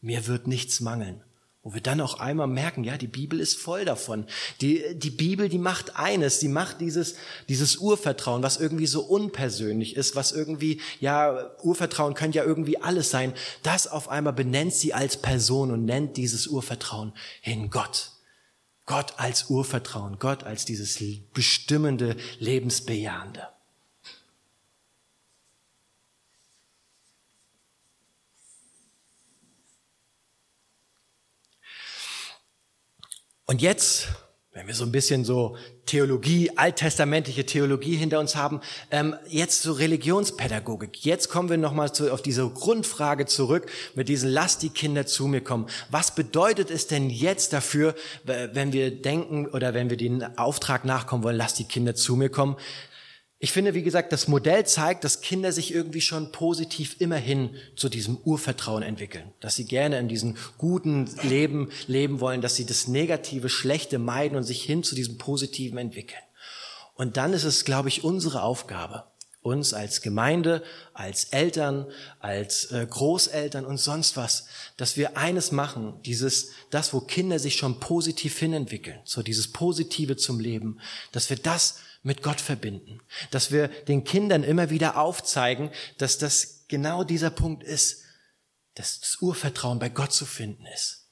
Mir 0.00 0.26
wird 0.26 0.46
nichts 0.46 0.80
mangeln. 0.80 1.23
Wo 1.64 1.72
wir 1.72 1.80
dann 1.80 2.02
auch 2.02 2.20
einmal 2.20 2.46
merken, 2.46 2.84
ja, 2.84 2.98
die 2.98 3.06
Bibel 3.06 3.40
ist 3.40 3.56
voll 3.56 3.86
davon. 3.86 4.26
Die, 4.60 4.82
die 4.96 5.08
Bibel, 5.08 5.48
die 5.48 5.58
macht 5.58 5.96
eines, 5.96 6.38
die 6.38 6.48
macht 6.48 6.82
dieses, 6.82 7.14
dieses 7.48 7.76
Urvertrauen, 7.76 8.42
was 8.42 8.60
irgendwie 8.60 8.86
so 8.86 9.00
unpersönlich 9.00 9.96
ist, 9.96 10.14
was 10.14 10.32
irgendwie, 10.32 10.82
ja, 11.00 11.56
Urvertrauen 11.62 12.12
könnte 12.12 12.36
ja 12.36 12.44
irgendwie 12.44 12.82
alles 12.82 13.08
sein. 13.08 13.32
Das 13.62 13.86
auf 13.86 14.10
einmal 14.10 14.34
benennt 14.34 14.74
sie 14.74 14.92
als 14.92 15.16
Person 15.16 15.70
und 15.70 15.86
nennt 15.86 16.18
dieses 16.18 16.46
Urvertrauen 16.48 17.14
in 17.42 17.70
Gott. 17.70 18.10
Gott 18.84 19.14
als 19.16 19.48
Urvertrauen, 19.48 20.18
Gott 20.18 20.44
als 20.44 20.66
dieses 20.66 21.02
bestimmende, 21.32 22.16
lebensbejahende. 22.40 23.53
Und 33.46 33.60
jetzt, 33.60 34.08
wenn 34.52 34.66
wir 34.66 34.74
so 34.74 34.84
ein 34.84 34.92
bisschen 34.92 35.24
so 35.24 35.56
Theologie, 35.84 36.50
alttestamentliche 36.56 37.44
Theologie 37.44 37.96
hinter 37.96 38.20
uns 38.20 38.36
haben, 38.36 38.62
ähm, 38.90 39.14
jetzt 39.28 39.62
so 39.62 39.72
Religionspädagogik. 39.72 41.04
Jetzt 41.04 41.28
kommen 41.28 41.50
wir 41.50 41.58
nochmal 41.58 41.90
auf 42.10 42.22
diese 42.22 42.48
Grundfrage 42.48 43.26
zurück 43.26 43.70
mit 43.94 44.08
diesen 44.08 44.30
Lass 44.30 44.56
die 44.56 44.70
Kinder 44.70 45.04
zu 45.06 45.26
mir 45.26 45.42
kommen. 45.42 45.66
Was 45.90 46.14
bedeutet 46.14 46.70
es 46.70 46.86
denn 46.86 47.10
jetzt 47.10 47.52
dafür, 47.52 47.94
wenn 48.24 48.72
wir 48.72 48.90
denken 48.90 49.46
oder 49.48 49.74
wenn 49.74 49.90
wir 49.90 49.98
den 49.98 50.38
Auftrag 50.38 50.86
nachkommen 50.86 51.22
wollen, 51.22 51.36
lass 51.36 51.52
die 51.52 51.64
Kinder 51.64 51.94
zu 51.94 52.16
mir 52.16 52.30
kommen? 52.30 52.56
Ich 53.38 53.52
finde, 53.52 53.74
wie 53.74 53.82
gesagt, 53.82 54.12
das 54.12 54.28
Modell 54.28 54.64
zeigt, 54.64 55.04
dass 55.04 55.20
Kinder 55.20 55.52
sich 55.52 55.74
irgendwie 55.74 56.00
schon 56.00 56.32
positiv 56.32 56.96
immerhin 57.00 57.50
zu 57.76 57.88
diesem 57.88 58.16
Urvertrauen 58.16 58.82
entwickeln, 58.82 59.32
dass 59.40 59.56
sie 59.56 59.66
gerne 59.66 59.98
in 59.98 60.08
diesem 60.08 60.36
guten 60.56 61.10
Leben 61.22 61.70
leben 61.86 62.20
wollen, 62.20 62.40
dass 62.40 62.56
sie 62.56 62.64
das 62.64 62.88
Negative, 62.88 63.48
Schlechte 63.48 63.98
meiden 63.98 64.36
und 64.36 64.44
sich 64.44 64.62
hin 64.62 64.82
zu 64.82 64.94
diesem 64.94 65.18
Positiven 65.18 65.78
entwickeln. 65.78 66.22
Und 66.94 67.16
dann 67.16 67.32
ist 67.32 67.44
es, 67.44 67.64
glaube 67.64 67.88
ich, 67.88 68.04
unsere 68.04 68.42
Aufgabe, 68.42 69.04
uns 69.42 69.74
als 69.74 70.00
Gemeinde, 70.00 70.62
als 70.94 71.24
Eltern, 71.24 71.86
als 72.20 72.70
äh, 72.70 72.86
Großeltern 72.88 73.66
und 73.66 73.76
sonst 73.76 74.16
was, 74.16 74.46
dass 74.78 74.96
wir 74.96 75.18
eines 75.18 75.52
machen, 75.52 76.00
dieses, 76.06 76.52
das, 76.70 76.94
wo 76.94 77.00
Kinder 77.00 77.38
sich 77.38 77.56
schon 77.56 77.78
positiv 77.78 78.38
hinentwickeln, 78.38 79.00
so 79.04 79.22
dieses 79.22 79.52
Positive 79.52 80.16
zum 80.16 80.40
Leben, 80.40 80.80
dass 81.12 81.28
wir 81.28 81.36
das 81.36 81.80
mit 82.04 82.22
Gott 82.22 82.40
verbinden. 82.40 83.00
Dass 83.32 83.50
wir 83.50 83.66
den 83.66 84.04
Kindern 84.04 84.44
immer 84.44 84.70
wieder 84.70 84.96
aufzeigen, 84.96 85.70
dass 85.98 86.18
das 86.18 86.66
genau 86.68 87.02
dieser 87.02 87.30
Punkt 87.30 87.64
ist, 87.64 88.02
dass 88.74 89.00
das 89.00 89.20
Urvertrauen 89.20 89.80
bei 89.80 89.88
Gott 89.88 90.12
zu 90.12 90.26
finden 90.26 90.66
ist. 90.66 91.03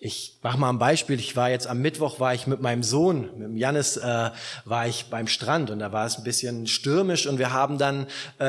Ich 0.00 0.38
mache 0.42 0.58
mal 0.58 0.70
ein 0.70 0.78
Beispiel. 0.78 1.18
Ich 1.18 1.36
war 1.36 1.50
jetzt 1.50 1.66
am 1.66 1.80
Mittwoch, 1.80 2.20
war 2.20 2.34
ich 2.34 2.46
mit 2.46 2.60
meinem 2.60 2.82
Sohn, 2.82 3.30
mit 3.38 3.48
dem 3.48 3.56
Jannis, 3.56 3.96
äh, 3.96 4.30
war 4.64 4.86
ich 4.86 5.06
beim 5.06 5.26
Strand 5.26 5.70
und 5.70 5.78
da 5.78 5.92
war 5.92 6.06
es 6.06 6.18
ein 6.18 6.24
bisschen 6.24 6.66
stürmisch 6.66 7.26
und 7.26 7.38
wir 7.38 7.52
haben 7.52 7.78
dann 7.78 8.06
äh, 8.40 8.44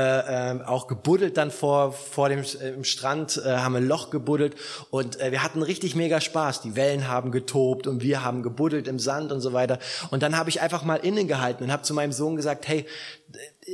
äh, 0.55 0.63
auch 0.63 0.87
gebuddelt 0.87 1.37
dann 1.37 1.51
vor 1.51 1.91
vor 1.91 2.29
dem 2.29 2.39
äh, 2.39 2.69
im 2.69 2.83
Strand, 2.83 3.41
äh, 3.43 3.57
haben 3.57 3.75
ein 3.75 3.87
Loch 3.87 4.09
gebuddelt 4.09 4.55
und 4.89 5.19
äh, 5.19 5.31
wir 5.31 5.43
hatten 5.43 5.61
richtig 5.61 5.95
mega 5.95 6.21
Spaß. 6.21 6.61
Die 6.61 6.75
Wellen 6.75 7.07
haben 7.07 7.31
getobt 7.31 7.87
und 7.87 8.01
wir 8.01 8.23
haben 8.23 8.43
gebuddelt 8.43 8.87
im 8.87 8.99
Sand 8.99 9.31
und 9.31 9.41
so 9.41 9.53
weiter. 9.53 9.79
Und 10.11 10.23
dann 10.23 10.37
habe 10.37 10.49
ich 10.49 10.61
einfach 10.61 10.83
mal 10.83 10.95
innen 10.95 11.27
gehalten 11.27 11.63
und 11.63 11.71
habe 11.71 11.83
zu 11.83 11.93
meinem 11.93 12.11
Sohn 12.11 12.35
gesagt, 12.35 12.67
hey, 12.67 12.85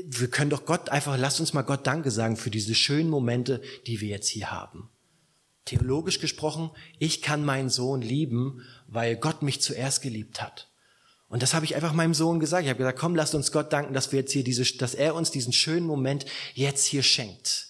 wir 0.05 0.29
können 0.29 0.49
doch 0.49 0.65
Gott 0.65 0.89
einfach, 0.89 1.17
lass 1.17 1.39
uns 1.39 1.53
mal 1.53 1.63
Gott 1.63 1.85
Danke 1.85 2.11
sagen 2.11 2.37
für 2.37 2.49
diese 2.49 2.75
schönen 2.75 3.09
Momente, 3.09 3.61
die 3.87 4.01
wir 4.01 4.09
jetzt 4.09 4.29
hier 4.29 4.51
haben. 4.51 4.89
Theologisch 5.65 6.19
gesprochen, 6.19 6.71
ich 6.97 7.21
kann 7.21 7.45
meinen 7.45 7.69
Sohn 7.69 8.01
lieben, 8.01 8.65
weil 8.87 9.15
Gott 9.15 9.41
mich 9.41 9.61
zuerst 9.61 10.01
geliebt 10.01 10.41
hat. 10.41 10.69
Und 11.29 11.43
das 11.43 11.53
habe 11.53 11.63
ich 11.63 11.75
einfach 11.75 11.93
meinem 11.93 12.15
Sohn 12.15 12.39
gesagt. 12.39 12.63
Ich 12.63 12.69
habe 12.69 12.79
gesagt, 12.79 12.97
komm, 12.97 13.15
lasst 13.15 13.35
uns 13.35 13.51
Gott 13.51 13.71
danken, 13.71 13.93
dass 13.93 14.11
wir 14.11 14.19
jetzt 14.19 14.31
hier 14.31 14.43
diese, 14.43 14.63
dass 14.77 14.95
er 14.95 15.13
uns 15.13 15.29
diesen 15.29 15.53
schönen 15.53 15.85
Moment 15.85 16.25
jetzt 16.55 16.85
hier 16.85 17.03
schenkt. 17.03 17.67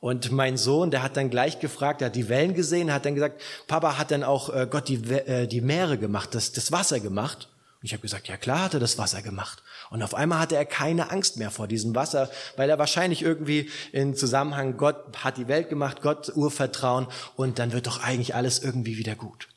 Und 0.00 0.32
mein 0.32 0.56
Sohn, 0.56 0.90
der 0.90 1.02
hat 1.02 1.16
dann 1.16 1.30
gleich 1.30 1.60
gefragt, 1.60 2.02
er 2.02 2.06
hat 2.06 2.16
die 2.16 2.28
Wellen 2.28 2.54
gesehen, 2.54 2.92
hat 2.92 3.04
dann 3.04 3.14
gesagt, 3.14 3.40
Papa 3.68 3.98
hat 3.98 4.10
dann 4.10 4.24
auch 4.24 4.48
äh, 4.48 4.66
Gott 4.68 4.88
die, 4.88 4.96
äh, 4.96 5.46
die 5.46 5.60
Meere 5.60 5.98
gemacht, 5.98 6.34
das, 6.34 6.50
das 6.52 6.72
Wasser 6.72 6.98
gemacht. 6.98 7.51
Ich 7.82 7.92
habe 7.92 8.00
gesagt, 8.00 8.28
ja 8.28 8.36
klar 8.36 8.62
hat 8.62 8.74
er 8.74 8.80
das 8.80 8.96
Wasser 8.96 9.22
gemacht. 9.22 9.62
Und 9.90 10.02
auf 10.02 10.14
einmal 10.14 10.38
hatte 10.38 10.56
er 10.56 10.64
keine 10.64 11.10
Angst 11.10 11.36
mehr 11.36 11.50
vor 11.50 11.66
diesem 11.66 11.94
Wasser, 11.94 12.30
weil 12.56 12.70
er 12.70 12.78
wahrscheinlich 12.78 13.22
irgendwie 13.22 13.68
in 13.90 14.14
Zusammenhang, 14.14 14.76
Gott 14.76 15.24
hat 15.24 15.36
die 15.36 15.48
Welt 15.48 15.68
gemacht, 15.68 16.00
Gott 16.00 16.32
Urvertrauen 16.34 17.08
und 17.34 17.58
dann 17.58 17.72
wird 17.72 17.88
doch 17.88 18.02
eigentlich 18.02 18.34
alles 18.34 18.60
irgendwie 18.62 18.98
wieder 18.98 19.16
gut. 19.16 19.48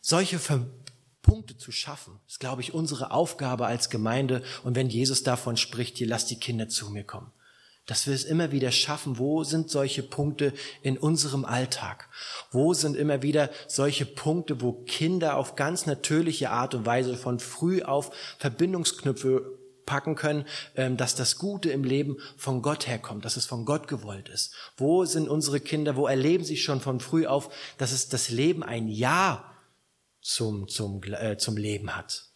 Solche 0.00 0.38
Punkte 1.22 1.56
zu 1.58 1.72
schaffen, 1.72 2.20
ist, 2.28 2.40
glaube 2.40 2.62
ich, 2.62 2.72
unsere 2.72 3.10
Aufgabe 3.10 3.66
als 3.66 3.90
Gemeinde. 3.90 4.42
Und 4.64 4.74
wenn 4.76 4.88
Jesus 4.88 5.22
davon 5.22 5.56
spricht, 5.56 5.98
hier 5.98 6.06
lass 6.06 6.26
die 6.26 6.38
Kinder 6.38 6.68
zu 6.68 6.90
mir 6.90 7.04
kommen 7.04 7.32
dass 7.90 8.06
wir 8.06 8.14
es 8.14 8.22
immer 8.22 8.52
wieder 8.52 8.70
schaffen, 8.70 9.18
wo 9.18 9.42
sind 9.42 9.68
solche 9.68 10.04
Punkte 10.04 10.52
in 10.80 10.96
unserem 10.96 11.44
Alltag? 11.44 12.08
Wo 12.52 12.72
sind 12.72 12.96
immer 12.96 13.22
wieder 13.22 13.50
solche 13.66 14.06
Punkte, 14.06 14.60
wo 14.60 14.84
Kinder 14.84 15.36
auf 15.36 15.56
ganz 15.56 15.86
natürliche 15.86 16.50
Art 16.50 16.76
und 16.76 16.86
Weise 16.86 17.16
von 17.16 17.40
früh 17.40 17.82
auf 17.82 18.12
Verbindungsknüpfe 18.38 19.58
packen 19.86 20.14
können, 20.14 20.44
ähm, 20.76 20.96
dass 20.96 21.16
das 21.16 21.36
Gute 21.36 21.72
im 21.72 21.82
Leben 21.82 22.18
von 22.36 22.62
Gott 22.62 22.86
herkommt, 22.86 23.24
dass 23.24 23.36
es 23.36 23.46
von 23.46 23.64
Gott 23.64 23.88
gewollt 23.88 24.28
ist. 24.28 24.54
Wo 24.76 25.04
sind 25.04 25.28
unsere 25.28 25.58
Kinder, 25.58 25.96
wo 25.96 26.06
erleben 26.06 26.44
sie 26.44 26.58
schon 26.58 26.80
von 26.80 27.00
früh 27.00 27.26
auf, 27.26 27.52
dass 27.76 27.90
es 27.90 28.08
das 28.08 28.28
Leben 28.30 28.62
ein 28.62 28.86
Ja 28.86 29.52
zum, 30.20 30.68
zum, 30.68 31.02
äh, 31.02 31.38
zum 31.38 31.56
Leben 31.56 31.96
hat, 31.96 32.26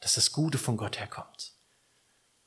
dass 0.00 0.14
das 0.14 0.32
Gute 0.32 0.58
von 0.58 0.76
Gott 0.76 0.98
herkommt? 0.98 1.52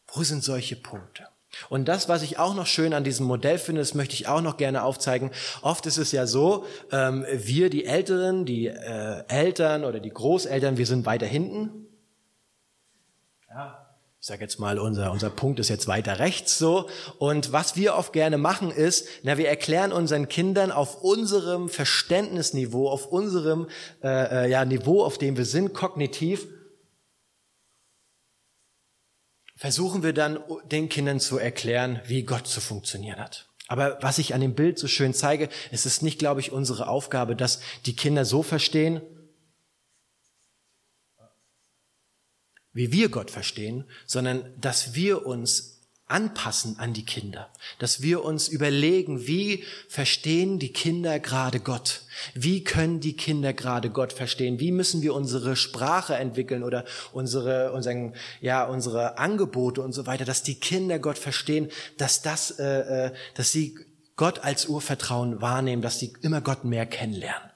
Wo 0.08 0.22
sind 0.24 0.44
solche 0.44 0.76
Punkte? 0.76 1.30
Und 1.70 1.88
das, 1.88 2.10
was 2.10 2.24
ich 2.24 2.40
auch 2.40 2.56
noch 2.56 2.66
schön 2.66 2.94
an 2.94 3.04
diesem 3.04 3.26
Modell 3.26 3.58
finde, 3.58 3.82
das 3.82 3.94
möchte 3.94 4.14
ich 4.14 4.28
auch 4.28 4.42
noch 4.42 4.58
gerne 4.58 4.84
aufzeigen. 4.84 5.32
Oft 5.62 5.86
ist 5.86 5.98
es 5.98 6.12
ja 6.12 6.28
so, 6.28 6.66
ähm, 6.92 7.26
wir, 7.32 7.70
die 7.70 7.86
Älteren, 7.86 8.46
die 8.46 8.68
äh, 8.68 9.24
Eltern 9.28 9.84
oder 9.84 10.00
die 10.00 10.10
Großeltern, 10.10 10.78
wir 10.78 10.86
sind 10.86 11.06
weiter 11.06 11.26
hinten. 11.26 11.88
Ja. 13.50 13.84
Ich 14.20 14.26
sage 14.26 14.42
jetzt 14.42 14.60
mal, 14.60 14.80
unser, 14.80 15.12
unser 15.12 15.30
Punkt 15.30 15.60
ist 15.60 15.70
jetzt 15.70 15.88
weiter 15.88 16.20
rechts 16.20 16.58
so. 16.58 16.90
Und 17.18 17.54
was 17.54 17.76
wir 17.76 17.96
oft 17.96 18.14
gerne 18.14 18.38
machen 18.38 18.72
ist, 18.72 19.08
na, 19.24 19.38
wir 19.38 19.48
erklären 19.48 19.94
unseren 19.94 20.28
Kindern 20.28 20.72
auf 20.72 21.02
unserem 21.04 21.70
Verständnisniveau, 21.70 22.90
auf 22.90 23.06
unserem 23.06 23.68
äh, 24.04 24.46
äh 24.46 24.50
ja, 24.50 24.66
Niveau, 24.66 25.04
auf 25.04 25.18
dem 25.18 25.38
wir 25.38 25.46
sind, 25.46 25.74
kognitiv, 25.74 26.48
versuchen 29.58 30.04
wir 30.04 30.14
dann 30.14 30.40
den 30.72 30.88
Kindern 30.88 31.20
zu 31.20 31.38
erklären, 31.38 32.00
wie 32.06 32.24
Gott 32.24 32.48
zu 32.48 32.62
funktionieren 32.62 33.20
hat. 33.20 33.50
Aber 33.68 33.98
was 34.02 34.18
ich 34.18 34.34
an 34.34 34.40
dem 34.42 34.56
Bild 34.56 34.80
so 34.80 34.88
schön 34.88 35.14
zeige, 35.14 35.50
es 35.72 35.86
ist 35.86 36.02
nicht, 36.02 36.20
glaube 36.20 36.40
ich, 36.40 36.52
unsere 36.54 36.88
Aufgabe, 36.88 37.36
dass 37.36 37.60
die 37.86 37.96
Kinder 37.96 38.24
so 38.24 38.44
verstehen, 38.44 39.02
wie 42.72 42.92
wir 42.92 43.10
Gott 43.10 43.32
verstehen, 43.32 43.90
sondern 44.06 44.54
dass 44.62 44.94
wir 44.94 45.26
uns 45.26 45.77
anpassen 46.08 46.80
an 46.80 46.94
die 46.94 47.06
Kinder, 47.06 47.50
dass 47.80 48.02
wir 48.02 48.24
uns 48.24 48.48
überlegen, 48.48 49.28
wie 49.28 49.64
verstehen 49.90 50.58
die 50.58 50.72
Kinder 50.72 51.20
gerade 51.20 51.60
Gott? 51.60 52.04
Wie 52.34 52.64
können 52.64 53.00
die 53.00 53.16
Kinder 53.16 53.54
gerade 53.54 53.90
Gott 53.90 54.14
verstehen? 54.14 54.60
Wie 54.60 54.72
müssen 54.72 55.02
wir 55.02 55.14
unsere 55.14 55.56
Sprache 55.56 56.16
entwickeln 56.16 56.64
oder 56.64 56.86
unsere, 57.12 57.74
unseren, 57.74 58.16
ja, 58.42 58.64
unsere 58.64 59.18
Angebote 59.18 59.82
und 59.82 59.94
so 59.94 60.06
weiter, 60.06 60.26
dass 60.26 60.44
die 60.44 60.56
Kinder 60.56 60.98
Gott 61.00 61.18
verstehen, 61.18 61.70
dass 61.98 62.22
das, 62.22 62.52
äh, 62.52 63.08
äh 63.08 63.12
dass 63.36 63.52
sie 63.52 63.78
Gott 64.16 64.40
als 64.40 64.66
Urvertrauen 64.66 65.42
wahrnehmen, 65.42 65.82
dass 65.82 66.00
sie 66.00 66.14
immer 66.22 66.42
Gott 66.42 66.64
mehr 66.64 66.86
kennenlernen 66.86 67.52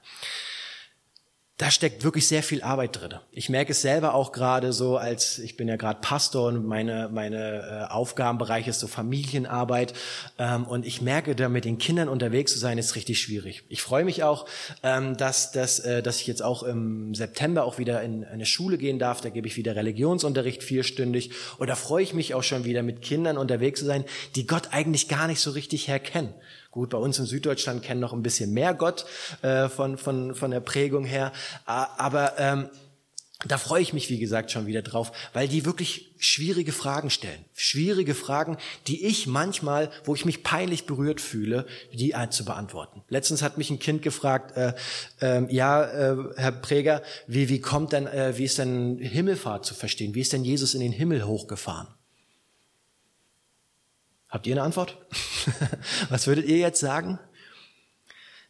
da 1.62 1.70
steckt 1.70 2.02
wirklich 2.02 2.26
sehr 2.26 2.42
viel 2.42 2.60
Arbeit 2.60 3.00
drin. 3.00 3.14
Ich 3.30 3.48
merke 3.48 3.70
es 3.70 3.82
selber 3.82 4.14
auch 4.14 4.32
gerade 4.32 4.72
so, 4.72 4.96
als 4.96 5.38
ich 5.38 5.56
bin 5.56 5.68
ja 5.68 5.76
gerade 5.76 6.00
Pastor 6.02 6.48
und 6.48 6.66
meine 6.66 7.08
meine 7.08 7.86
äh, 7.88 7.92
Aufgabenbereich 7.92 8.66
ist 8.66 8.80
so 8.80 8.88
Familienarbeit 8.88 9.94
ähm, 10.40 10.64
und 10.64 10.84
ich 10.84 11.02
merke, 11.02 11.36
da 11.36 11.48
mit 11.48 11.64
den 11.64 11.78
Kindern 11.78 12.08
unterwegs 12.08 12.52
zu 12.52 12.58
sein, 12.58 12.78
ist 12.78 12.96
richtig 12.96 13.20
schwierig. 13.20 13.62
Ich 13.68 13.80
freue 13.80 14.04
mich 14.04 14.24
auch, 14.24 14.46
ähm, 14.82 15.16
dass 15.16 15.52
dass 15.52 15.78
äh, 15.78 16.02
dass 16.02 16.20
ich 16.20 16.26
jetzt 16.26 16.42
auch 16.42 16.64
im 16.64 17.14
September 17.14 17.62
auch 17.62 17.78
wieder 17.78 18.02
in 18.02 18.24
eine 18.24 18.44
Schule 18.44 18.76
gehen 18.76 18.98
darf. 18.98 19.20
Da 19.20 19.28
gebe 19.28 19.46
ich 19.46 19.56
wieder 19.56 19.76
Religionsunterricht 19.76 20.64
vierstündig 20.64 21.30
und 21.58 21.70
da 21.70 21.76
freue 21.76 22.02
ich 22.02 22.12
mich 22.12 22.34
auch 22.34 22.42
schon 22.42 22.64
wieder 22.64 22.82
mit 22.82 23.02
Kindern 23.02 23.38
unterwegs 23.38 23.78
zu 23.78 23.86
sein, 23.86 24.04
die 24.34 24.48
Gott 24.48 24.70
eigentlich 24.72 25.06
gar 25.06 25.28
nicht 25.28 25.38
so 25.38 25.52
richtig 25.52 25.86
herkennen. 25.86 26.34
Gut, 26.72 26.88
bei 26.88 26.98
uns 26.98 27.18
in 27.18 27.26
Süddeutschland 27.26 27.82
kennen 27.82 28.00
noch 28.00 28.14
ein 28.14 28.22
bisschen 28.22 28.52
mehr 28.54 28.72
Gott 28.72 29.04
äh, 29.42 29.68
von, 29.68 29.98
von, 29.98 30.34
von 30.34 30.50
der 30.50 30.60
Prägung 30.60 31.04
her. 31.04 31.30
Aber 31.66 32.38
ähm, 32.38 32.70
da 33.46 33.58
freue 33.58 33.82
ich 33.82 33.92
mich, 33.92 34.08
wie 34.08 34.18
gesagt, 34.18 34.50
schon 34.50 34.66
wieder 34.66 34.80
drauf, 34.80 35.12
weil 35.34 35.48
die 35.48 35.66
wirklich 35.66 36.14
schwierige 36.18 36.72
Fragen 36.72 37.10
stellen. 37.10 37.44
Schwierige 37.54 38.14
Fragen, 38.14 38.56
die 38.86 39.04
ich 39.04 39.26
manchmal, 39.26 39.90
wo 40.04 40.14
ich 40.14 40.24
mich 40.24 40.42
peinlich 40.42 40.86
berührt 40.86 41.20
fühle, 41.20 41.66
die 41.92 42.14
zu 42.30 42.46
beantworten. 42.46 43.02
Letztens 43.10 43.42
hat 43.42 43.58
mich 43.58 43.68
ein 43.68 43.78
Kind 43.78 44.00
gefragt, 44.00 44.56
äh, 44.56 44.72
äh, 45.20 45.52
ja, 45.52 45.84
äh, 45.84 46.16
Herr 46.36 46.52
Präger, 46.52 47.02
wie, 47.26 47.50
wie 47.50 47.60
kommt 47.60 47.92
denn, 47.92 48.06
äh, 48.06 48.38
wie 48.38 48.44
ist 48.44 48.56
denn 48.56 48.96
Himmelfahrt 48.96 49.66
zu 49.66 49.74
verstehen? 49.74 50.14
Wie 50.14 50.22
ist 50.22 50.32
denn 50.32 50.44
Jesus 50.44 50.72
in 50.72 50.80
den 50.80 50.92
Himmel 50.92 51.26
hochgefahren? 51.26 51.88
Habt 54.32 54.46
ihr 54.46 54.54
eine 54.54 54.62
Antwort? 54.62 54.96
Was 56.08 56.26
würdet 56.26 56.46
ihr 56.46 56.56
jetzt 56.56 56.80
sagen? 56.80 57.18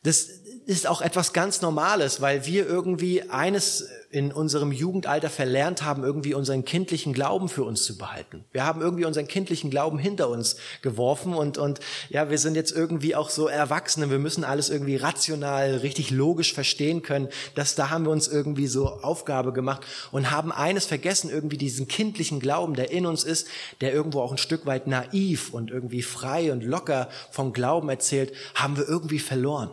Das 0.05 0.29
ist 0.67 0.87
auch 0.87 1.03
etwas 1.03 1.33
ganz 1.33 1.61
Normales, 1.61 2.21
weil 2.21 2.47
wir 2.47 2.67
irgendwie 2.67 3.23
eines 3.29 3.89
in 4.13 4.31
unserem 4.31 4.73
Jugendalter 4.73 5.31
verlernt 5.31 5.83
haben, 5.83 6.05
irgendwie 6.05 6.35
unseren 6.35 6.67
kindlichen 6.67 7.15
Glauben 7.15 7.49
für 7.49 7.65
uns 7.65 7.85
zu 7.85 7.97
behalten. 7.97 8.45
Wir 8.53 8.65
haben 8.65 8.83
irgendwie 8.83 9.07
unseren 9.07 9.27
kindlichen 9.27 9.71
Glauben 9.71 9.99
hinter 9.99 10.29
uns 10.29 10.57
geworfen 10.83 11.35
und, 11.35 11.57
und 11.57 11.81
ja, 12.11 12.29
wir 12.29 12.37
sind 12.39 12.55
jetzt 12.55 12.73
irgendwie 12.73 13.17
auch 13.17 13.31
so 13.31 13.49
Erwachsene. 13.49 14.11
Wir 14.11 14.19
müssen 14.19 14.45
alles 14.45 14.69
irgendwie 14.69 14.97
rational, 14.97 15.77
richtig 15.77 16.11
logisch 16.11 16.53
verstehen 16.53 17.01
können. 17.03 17.29
Das, 17.55 17.75
da 17.75 17.89
haben 17.89 18.05
wir 18.05 18.13
uns 18.13 18.29
irgendwie 18.29 18.67
so 18.67 18.87
Aufgabe 18.87 19.55
gemacht 19.55 19.83
und 20.13 20.31
haben 20.31 20.53
eines 20.53 20.85
vergessen, 20.85 21.31
irgendwie 21.31 21.57
diesen 21.57 21.89
kindlichen 21.89 22.39
Glauben, 22.39 22.75
der 22.75 22.91
in 22.91 23.07
uns 23.07 23.25
ist, 23.25 23.49
der 23.81 23.95
irgendwo 23.95 24.21
auch 24.21 24.31
ein 24.31 24.39
Stück 24.39 24.67
weit 24.67 24.87
naiv 24.87 25.55
und 25.55 25.71
irgendwie 25.71 26.03
frei 26.03 26.53
und 26.53 26.63
locker 26.63 27.09
vom 27.31 27.55
Glauben 27.55 27.89
erzählt, 27.89 28.35
haben 28.55 28.77
wir 28.77 28.87
irgendwie 28.87 29.19
verloren. 29.21 29.71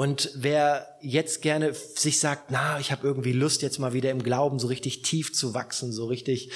Und 0.00 0.30
wer 0.34 0.96
jetzt 1.02 1.42
gerne 1.42 1.74
sich 1.74 2.20
sagt, 2.20 2.50
na, 2.50 2.80
ich 2.80 2.90
habe 2.90 3.06
irgendwie 3.06 3.32
Lust, 3.32 3.60
jetzt 3.60 3.78
mal 3.78 3.92
wieder 3.92 4.10
im 4.10 4.22
Glauben 4.22 4.58
so 4.58 4.68
richtig 4.68 5.02
tief 5.02 5.34
zu 5.34 5.52
wachsen, 5.52 5.92
so 5.92 6.06
richtig, 6.06 6.52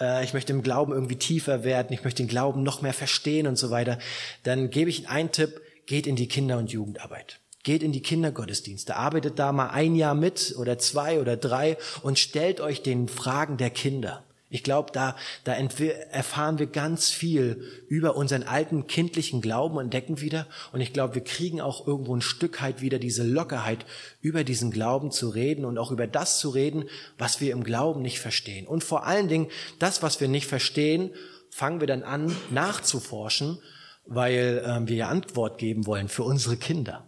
äh, 0.00 0.24
ich 0.24 0.32
möchte 0.32 0.54
im 0.54 0.62
Glauben 0.62 0.94
irgendwie 0.94 1.16
tiefer 1.16 1.62
werden, 1.62 1.92
ich 1.92 2.04
möchte 2.04 2.22
den 2.22 2.28
Glauben 2.28 2.62
noch 2.62 2.80
mehr 2.80 2.94
verstehen 2.94 3.48
und 3.48 3.56
so 3.56 3.68
weiter, 3.68 3.98
dann 4.44 4.70
gebe 4.70 4.88
ich 4.88 5.10
einen 5.10 5.30
Tipp, 5.30 5.60
geht 5.84 6.06
in 6.06 6.16
die 6.16 6.26
Kinder- 6.26 6.56
und 6.56 6.72
Jugendarbeit. 6.72 7.38
Geht 7.64 7.82
in 7.82 7.92
die 7.92 8.00
Kindergottesdienste, 8.00 8.96
arbeitet 8.96 9.38
da 9.38 9.52
mal 9.52 9.68
ein 9.68 9.94
Jahr 9.94 10.14
mit 10.14 10.54
oder 10.58 10.78
zwei 10.78 11.20
oder 11.20 11.36
drei 11.36 11.76
und 12.00 12.18
stellt 12.18 12.62
euch 12.62 12.82
den 12.82 13.08
Fragen 13.08 13.58
der 13.58 13.68
Kinder. 13.68 14.24
Ich 14.48 14.62
glaube, 14.62 14.92
da, 14.92 15.16
da 15.42 15.54
erfahren 15.54 16.60
wir 16.60 16.68
ganz 16.68 17.10
viel 17.10 17.64
über 17.88 18.14
unseren 18.14 18.44
alten 18.44 18.86
kindlichen 18.86 19.40
Glauben 19.40 19.76
und 19.76 19.84
entdecken 19.84 20.20
wieder. 20.20 20.46
Und 20.72 20.80
ich 20.80 20.92
glaube, 20.92 21.16
wir 21.16 21.24
kriegen 21.24 21.60
auch 21.60 21.86
irgendwo 21.86 22.14
ein 22.14 22.20
Stück 22.20 22.60
halt 22.60 22.80
wieder 22.80 23.00
diese 23.00 23.24
Lockerheit, 23.24 23.84
über 24.20 24.44
diesen 24.44 24.70
Glauben 24.70 25.10
zu 25.10 25.30
reden 25.30 25.64
und 25.64 25.78
auch 25.78 25.90
über 25.90 26.06
das 26.06 26.38
zu 26.38 26.50
reden, 26.50 26.84
was 27.18 27.40
wir 27.40 27.52
im 27.52 27.64
Glauben 27.64 28.02
nicht 28.02 28.20
verstehen. 28.20 28.68
Und 28.68 28.84
vor 28.84 29.04
allen 29.04 29.26
Dingen, 29.26 29.48
das, 29.80 30.02
was 30.02 30.20
wir 30.20 30.28
nicht 30.28 30.46
verstehen, 30.46 31.10
fangen 31.50 31.80
wir 31.80 31.88
dann 31.88 32.04
an 32.04 32.34
nachzuforschen, 32.50 33.58
weil 34.04 34.62
äh, 34.64 34.88
wir 34.88 34.96
ja 34.96 35.08
Antwort 35.08 35.58
geben 35.58 35.86
wollen 35.86 36.08
für 36.08 36.22
unsere 36.22 36.56
Kinder 36.56 37.04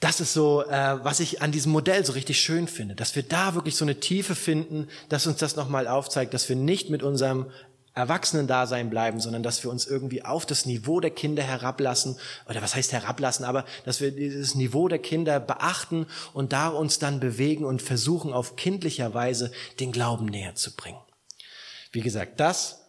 das 0.00 0.20
ist 0.20 0.32
so, 0.32 0.64
äh, 0.64 1.04
was 1.04 1.20
ich 1.20 1.40
an 1.40 1.52
diesem 1.52 1.72
Modell 1.72 2.04
so 2.04 2.12
richtig 2.12 2.40
schön 2.40 2.68
finde, 2.68 2.94
dass 2.94 3.16
wir 3.16 3.22
da 3.22 3.54
wirklich 3.54 3.76
so 3.76 3.84
eine 3.84 4.00
Tiefe 4.00 4.34
finden, 4.34 4.88
dass 5.08 5.26
uns 5.26 5.38
das 5.38 5.56
nochmal 5.56 5.88
aufzeigt, 5.88 6.34
dass 6.34 6.48
wir 6.48 6.56
nicht 6.56 6.90
mit 6.90 7.02
unserem 7.02 7.46
Erwachsenen-Dasein 7.94 8.90
bleiben, 8.90 9.20
sondern 9.20 9.44
dass 9.44 9.62
wir 9.62 9.70
uns 9.70 9.86
irgendwie 9.86 10.24
auf 10.24 10.46
das 10.46 10.66
Niveau 10.66 10.98
der 10.98 11.12
Kinder 11.12 11.44
herablassen, 11.44 12.16
oder 12.48 12.60
was 12.60 12.74
heißt 12.74 12.92
herablassen, 12.92 13.44
aber 13.44 13.64
dass 13.84 14.00
wir 14.00 14.10
dieses 14.10 14.56
Niveau 14.56 14.88
der 14.88 14.98
Kinder 14.98 15.38
beachten 15.38 16.06
und 16.32 16.52
da 16.52 16.68
uns 16.68 16.98
dann 16.98 17.20
bewegen 17.20 17.64
und 17.64 17.80
versuchen, 17.80 18.32
auf 18.32 18.56
kindlicher 18.56 19.14
Weise 19.14 19.52
den 19.78 19.92
Glauben 19.92 20.26
näher 20.26 20.56
zu 20.56 20.74
bringen. 20.74 20.98
Wie 21.92 22.00
gesagt, 22.00 22.40
das, 22.40 22.80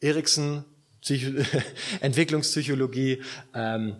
Eriksen, 0.00 0.64
Psycho 1.02 1.32
Entwicklungspsychologie, 2.00 3.22
ähm, 3.54 3.96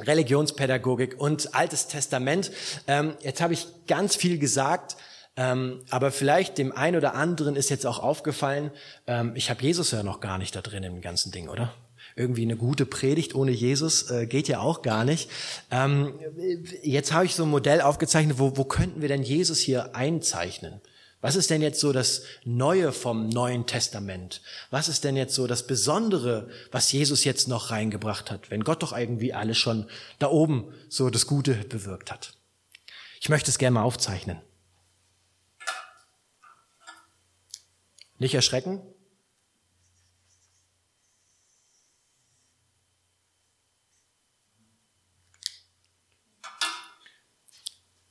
Religionspädagogik 0.00 1.18
und 1.18 1.54
Altes 1.54 1.88
Testament. 1.88 2.50
Ähm, 2.86 3.14
jetzt 3.22 3.40
habe 3.40 3.54
ich 3.54 3.66
ganz 3.86 4.16
viel 4.16 4.38
gesagt, 4.38 4.96
ähm, 5.36 5.80
aber 5.90 6.10
vielleicht 6.12 6.58
dem 6.58 6.72
einen 6.72 6.96
oder 6.96 7.14
anderen 7.14 7.56
ist 7.56 7.68
jetzt 7.68 7.86
auch 7.86 7.98
aufgefallen, 7.98 8.70
ähm, 9.06 9.32
ich 9.34 9.50
habe 9.50 9.62
Jesus 9.62 9.90
ja 9.90 10.02
noch 10.02 10.20
gar 10.20 10.38
nicht 10.38 10.56
da 10.56 10.62
drin 10.62 10.82
im 10.82 11.00
ganzen 11.00 11.30
Ding, 11.30 11.48
oder? 11.48 11.74
Irgendwie 12.14 12.42
eine 12.42 12.56
gute 12.56 12.86
Predigt 12.86 13.34
ohne 13.34 13.50
Jesus 13.50 14.10
äh, 14.10 14.26
geht 14.26 14.48
ja 14.48 14.60
auch 14.60 14.80
gar 14.80 15.04
nicht. 15.04 15.30
Ähm, 15.70 16.14
jetzt 16.82 17.12
habe 17.12 17.26
ich 17.26 17.34
so 17.34 17.42
ein 17.42 17.50
Modell 17.50 17.82
aufgezeichnet, 17.82 18.38
wo, 18.38 18.56
wo 18.56 18.64
könnten 18.64 19.02
wir 19.02 19.08
denn 19.08 19.22
Jesus 19.22 19.58
hier 19.58 19.94
einzeichnen? 19.94 20.80
Was 21.26 21.34
ist 21.34 21.50
denn 21.50 21.60
jetzt 21.60 21.80
so 21.80 21.92
das 21.92 22.22
Neue 22.44 22.92
vom 22.92 23.28
Neuen 23.28 23.66
Testament? 23.66 24.42
Was 24.70 24.86
ist 24.86 25.02
denn 25.02 25.16
jetzt 25.16 25.34
so 25.34 25.48
das 25.48 25.66
Besondere, 25.66 26.48
was 26.70 26.92
Jesus 26.92 27.24
jetzt 27.24 27.48
noch 27.48 27.72
reingebracht 27.72 28.30
hat, 28.30 28.48
wenn 28.52 28.62
Gott 28.62 28.80
doch 28.80 28.96
irgendwie 28.96 29.34
alles 29.34 29.58
schon 29.58 29.90
da 30.20 30.28
oben 30.28 30.72
so 30.88 31.10
das 31.10 31.26
Gute 31.26 31.54
bewirkt 31.54 32.12
hat? 32.12 32.38
Ich 33.20 33.28
möchte 33.28 33.50
es 33.50 33.58
gerne 33.58 33.74
mal 33.74 33.82
aufzeichnen. 33.82 34.40
Nicht 38.18 38.36
erschrecken. 38.36 38.80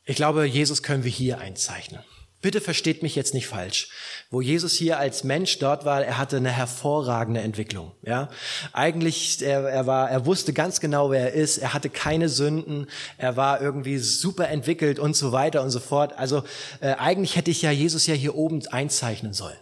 Ich 0.04 0.18
glaube, 0.18 0.44
Jesus 0.44 0.84
können 0.84 1.06
wir 1.06 1.12
hier 1.12 1.40
einzeichnen. 1.40 2.04
Bitte 2.46 2.62
versteht 2.62 3.02
mich 3.02 3.16
jetzt 3.16 3.34
nicht 3.34 3.48
falsch. 3.48 3.90
Wo 4.30 4.40
Jesus 4.40 4.74
hier 4.74 5.00
als 5.00 5.24
Mensch 5.24 5.58
dort 5.58 5.84
war, 5.84 6.06
er 6.06 6.20
hatte 6.20 6.38
eine 6.38 6.52
hervorragende 6.52 7.42
Entwicklung. 7.42 7.94
Ja, 8.04 8.30
eigentlich 8.72 9.42
er, 9.42 9.62
er 9.68 9.88
war, 9.88 10.12
er 10.12 10.28
wusste 10.28 10.54
ganz 10.54 10.80
genau, 10.80 11.10
wer 11.10 11.22
er 11.22 11.34
ist. 11.34 11.58
Er 11.58 11.74
hatte 11.74 11.90
keine 11.90 12.30
Sünden. 12.30 12.86
Er 13.18 13.36
war 13.36 13.62
irgendwie 13.62 13.98
super 13.98 14.48
entwickelt 14.48 15.00
und 15.00 15.16
so 15.16 15.32
weiter 15.32 15.64
und 15.64 15.72
so 15.72 15.80
fort. 15.80 16.14
Also 16.20 16.44
äh, 16.82 16.94
eigentlich 16.94 17.36
hätte 17.36 17.50
ich 17.50 17.64
ja 17.64 17.72
Jesus 17.72 18.06
ja 18.06 18.14
hier 18.14 18.36
oben 18.36 18.62
einzeichnen 18.68 19.34
sollen. 19.34 19.58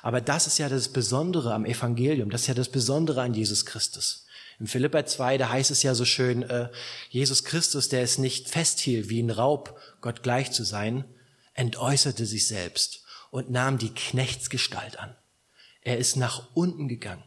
Aber 0.00 0.20
das 0.20 0.46
ist 0.46 0.58
ja 0.58 0.68
das 0.68 0.86
Besondere 0.86 1.52
am 1.52 1.64
Evangelium. 1.64 2.30
Das 2.30 2.42
ist 2.42 2.46
ja 2.46 2.54
das 2.54 2.68
Besondere 2.68 3.22
an 3.22 3.34
Jesus 3.34 3.66
Christus. 3.66 4.24
Im 4.60 4.68
Philippa 4.68 5.04
2, 5.04 5.36
da 5.36 5.48
heißt 5.48 5.72
es 5.72 5.82
ja 5.82 5.96
so 5.96 6.04
schön, 6.04 6.44
äh, 6.44 6.68
Jesus 7.08 7.42
Christus, 7.42 7.88
der 7.88 8.02
es 8.02 8.18
nicht 8.18 8.48
festhielt, 8.48 9.08
wie 9.08 9.20
ein 9.20 9.30
Raub, 9.30 9.80
Gott 10.00 10.22
gleich 10.22 10.52
zu 10.52 10.62
sein, 10.62 11.04
entäußerte 11.60 12.24
sich 12.24 12.46
selbst 12.46 13.02
und 13.30 13.50
nahm 13.50 13.76
die 13.76 13.92
Knechtsgestalt 13.92 14.98
an. 14.98 15.14
Er 15.82 15.98
ist 15.98 16.16
nach 16.16 16.48
unten 16.54 16.88
gegangen. 16.88 17.22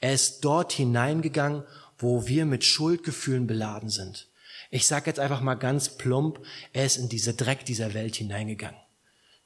Er 0.00 0.12
ist 0.12 0.44
dort 0.44 0.72
hineingegangen, 0.72 1.64
wo 1.96 2.26
wir 2.26 2.44
mit 2.44 2.64
Schuldgefühlen 2.64 3.46
beladen 3.46 3.88
sind. 3.88 4.28
Ich 4.70 4.86
sage 4.86 5.06
jetzt 5.06 5.18
einfach 5.18 5.40
mal 5.40 5.54
ganz 5.54 5.96
plump, 5.96 6.38
er 6.74 6.84
ist 6.84 6.98
in 6.98 7.08
diese 7.08 7.32
Dreck 7.32 7.64
dieser 7.64 7.94
Welt 7.94 8.16
hineingegangen. 8.16 8.78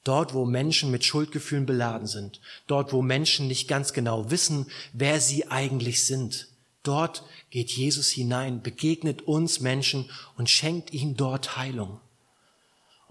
Dort, 0.02 0.35
wo 0.35 0.44
Menschen 0.44 0.90
mit 0.90 1.05
Schuldgefühlen 1.05 1.64
beladen 1.64 2.09
sind, 2.09 2.40
dort, 2.66 2.92
wo 2.92 3.00
Menschen 3.00 3.46
nicht 3.46 3.68
ganz 3.68 3.92
genau 3.92 4.33
wissen, 4.33 4.66
wer 4.92 5.20
sie 5.20 5.52
eigentlich 5.52 6.05
sind, 6.05 6.48
dort 6.83 7.22
geht 7.50 7.70
Jesus 7.70 8.09
hinein, 8.09 8.61
begegnet 8.61 9.22
uns 9.22 9.61
Menschen 9.61 10.11
und 10.37 10.50
schenkt 10.50 10.92
ihnen 10.92 11.16
dort 11.16 11.57
Heilung. 11.57 12.00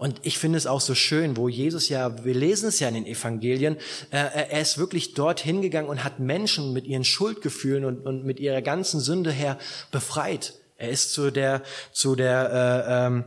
Und 0.02 0.18
ich 0.24 0.36
finde 0.36 0.58
es 0.58 0.66
auch 0.66 0.80
so 0.80 0.96
schön, 0.96 1.36
wo 1.36 1.48
Jesus 1.48 1.88
ja, 1.88 2.24
wir 2.24 2.34
lesen 2.34 2.70
es 2.70 2.80
ja 2.80 2.88
in 2.88 2.94
den 2.94 3.06
Evangelien, 3.06 3.76
äh, 4.10 4.48
er 4.50 4.60
ist 4.60 4.76
wirklich 4.76 5.14
dort 5.14 5.38
hingegangen 5.38 5.88
und 5.88 6.02
hat 6.02 6.18
Menschen 6.18 6.72
mit 6.72 6.88
ihren 6.88 7.04
Schuldgefühlen 7.04 7.84
und, 7.84 8.04
und 8.04 8.24
mit 8.24 8.40
ihrer 8.40 8.62
ganzen 8.62 8.98
Sünde 8.98 9.30
her 9.30 9.58
befreit. 9.92 10.54
Er 10.76 10.88
ist 10.88 11.12
zu 11.12 11.30
der, 11.30 11.62
zu 11.92 12.16
der 12.16 12.50
äh, 12.88 13.06
ähm, 13.06 13.24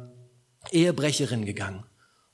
Ehebrecherin 0.69 1.45
gegangen 1.45 1.85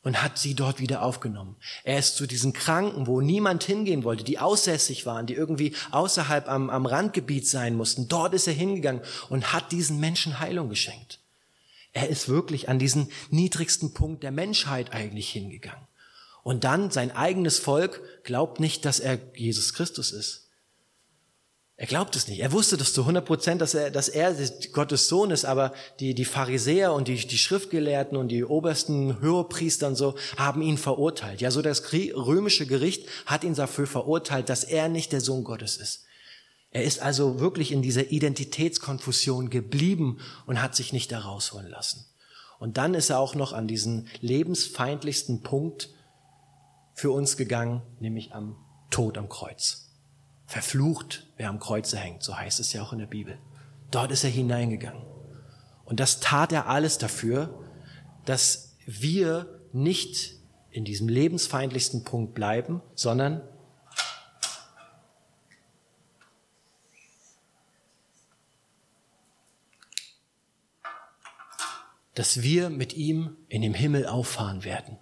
und 0.01 0.23
hat 0.23 0.39
sie 0.39 0.55
dort 0.55 0.79
wieder 0.79 1.03
aufgenommen. 1.03 1.57
Er 1.83 1.99
ist 1.99 2.15
zu 2.15 2.25
diesen 2.25 2.51
Kranken, 2.51 3.05
wo 3.05 3.21
niemand 3.21 3.63
hingehen 3.63 4.03
wollte, 4.03 4.23
die 4.23 4.39
aussässig 4.39 5.05
waren, 5.05 5.27
die 5.27 5.35
irgendwie 5.35 5.75
außerhalb 5.91 6.49
am, 6.49 6.71
am 6.71 6.87
Randgebiet 6.87 7.47
sein 7.47 7.75
mussten. 7.75 8.07
Dort 8.07 8.33
ist 8.33 8.47
er 8.47 8.53
hingegangen 8.53 9.03
und 9.29 9.53
hat 9.53 9.71
diesen 9.71 9.99
Menschen 9.99 10.39
Heilung 10.39 10.69
geschenkt. 10.69 11.20
Er 11.93 12.09
ist 12.09 12.29
wirklich 12.29 12.69
an 12.69 12.79
diesen 12.79 13.11
niedrigsten 13.29 13.93
Punkt 13.93 14.23
der 14.23 14.31
Menschheit 14.31 14.93
eigentlich 14.93 15.29
hingegangen. 15.29 15.87
Und 16.43 16.63
dann 16.63 16.89
sein 16.89 17.11
eigenes 17.11 17.59
Volk 17.59 18.01
glaubt 18.23 18.59
nicht, 18.59 18.85
dass 18.85 18.99
er 18.99 19.19
Jesus 19.35 19.73
Christus 19.73 20.11
ist. 20.11 20.47
Er 21.81 21.87
glaubt 21.87 22.15
es 22.15 22.27
nicht. 22.27 22.41
Er 22.41 22.51
wusste 22.51 22.77
das 22.77 22.93
zu 22.93 23.01
100 23.01 23.25
Prozent, 23.25 23.59
dass 23.59 23.73
er, 23.73 23.89
dass 23.89 24.07
er 24.07 24.35
Gottes 24.71 25.07
Sohn 25.07 25.31
ist, 25.31 25.45
aber 25.45 25.73
die, 25.99 26.13
die 26.13 26.25
Pharisäer 26.25 26.93
und 26.93 27.07
die, 27.07 27.15
die 27.15 27.39
Schriftgelehrten 27.39 28.17
und 28.17 28.27
die 28.27 28.43
obersten 28.43 29.19
Höherpriester 29.19 29.87
und 29.87 29.95
so 29.95 30.13
haben 30.37 30.61
ihn 30.61 30.77
verurteilt. 30.77 31.41
Ja, 31.41 31.49
so 31.49 31.63
das 31.63 31.91
römische 31.91 32.67
Gericht 32.67 33.07
hat 33.25 33.43
ihn 33.43 33.55
dafür 33.55 33.87
verurteilt, 33.87 34.49
dass 34.49 34.63
er 34.63 34.89
nicht 34.89 35.11
der 35.11 35.21
Sohn 35.21 35.43
Gottes 35.43 35.77
ist. 35.77 36.05
Er 36.71 36.83
ist 36.83 37.01
also 37.01 37.39
wirklich 37.39 37.71
in 37.71 37.81
dieser 37.81 38.11
Identitätskonfusion 38.11 39.49
geblieben 39.49 40.19
und 40.45 40.61
hat 40.61 40.75
sich 40.75 40.93
nicht 40.93 41.11
da 41.11 41.19
rausholen 41.19 41.69
lassen. 41.69 42.05
Und 42.59 42.77
dann 42.77 42.93
ist 42.93 43.09
er 43.09 43.19
auch 43.19 43.35
noch 43.35 43.53
an 43.53 43.67
diesen 43.67 44.07
lebensfeindlichsten 44.21 45.41
Punkt 45.41 45.89
für 46.93 47.11
uns 47.11 47.35
gegangen, 47.35 47.81
nämlich 47.99 48.33
am 48.33 48.55
Tod 48.89 49.17
am 49.17 49.27
Kreuz. 49.27 49.89
Verflucht, 50.45 51.27
wer 51.37 51.49
am 51.49 51.59
Kreuze 51.59 51.97
hängt, 51.97 52.23
so 52.23 52.37
heißt 52.37 52.59
es 52.59 52.71
ja 52.73 52.83
auch 52.83 52.93
in 52.93 52.99
der 52.99 53.05
Bibel. 53.05 53.37
Dort 53.89 54.11
ist 54.11 54.23
er 54.23 54.29
hineingegangen. 54.29 55.01
Und 55.85 55.99
das 55.99 56.19
tat 56.19 56.51
er 56.53 56.67
alles 56.67 56.97
dafür, 56.97 57.65
dass 58.25 58.77
wir 58.85 59.59
nicht 59.73 60.35
in 60.69 60.85
diesem 60.85 61.09
lebensfeindlichsten 61.09 62.03
Punkt 62.03 62.33
bleiben, 62.33 62.81
sondern 62.95 63.41
dass 72.15 72.41
wir 72.41 72.69
mit 72.69 72.95
ihm 72.95 73.37
in 73.47 73.61
dem 73.61 73.73
Himmel 73.73 74.05
auffahren 74.05 74.63
werden, 74.63 74.97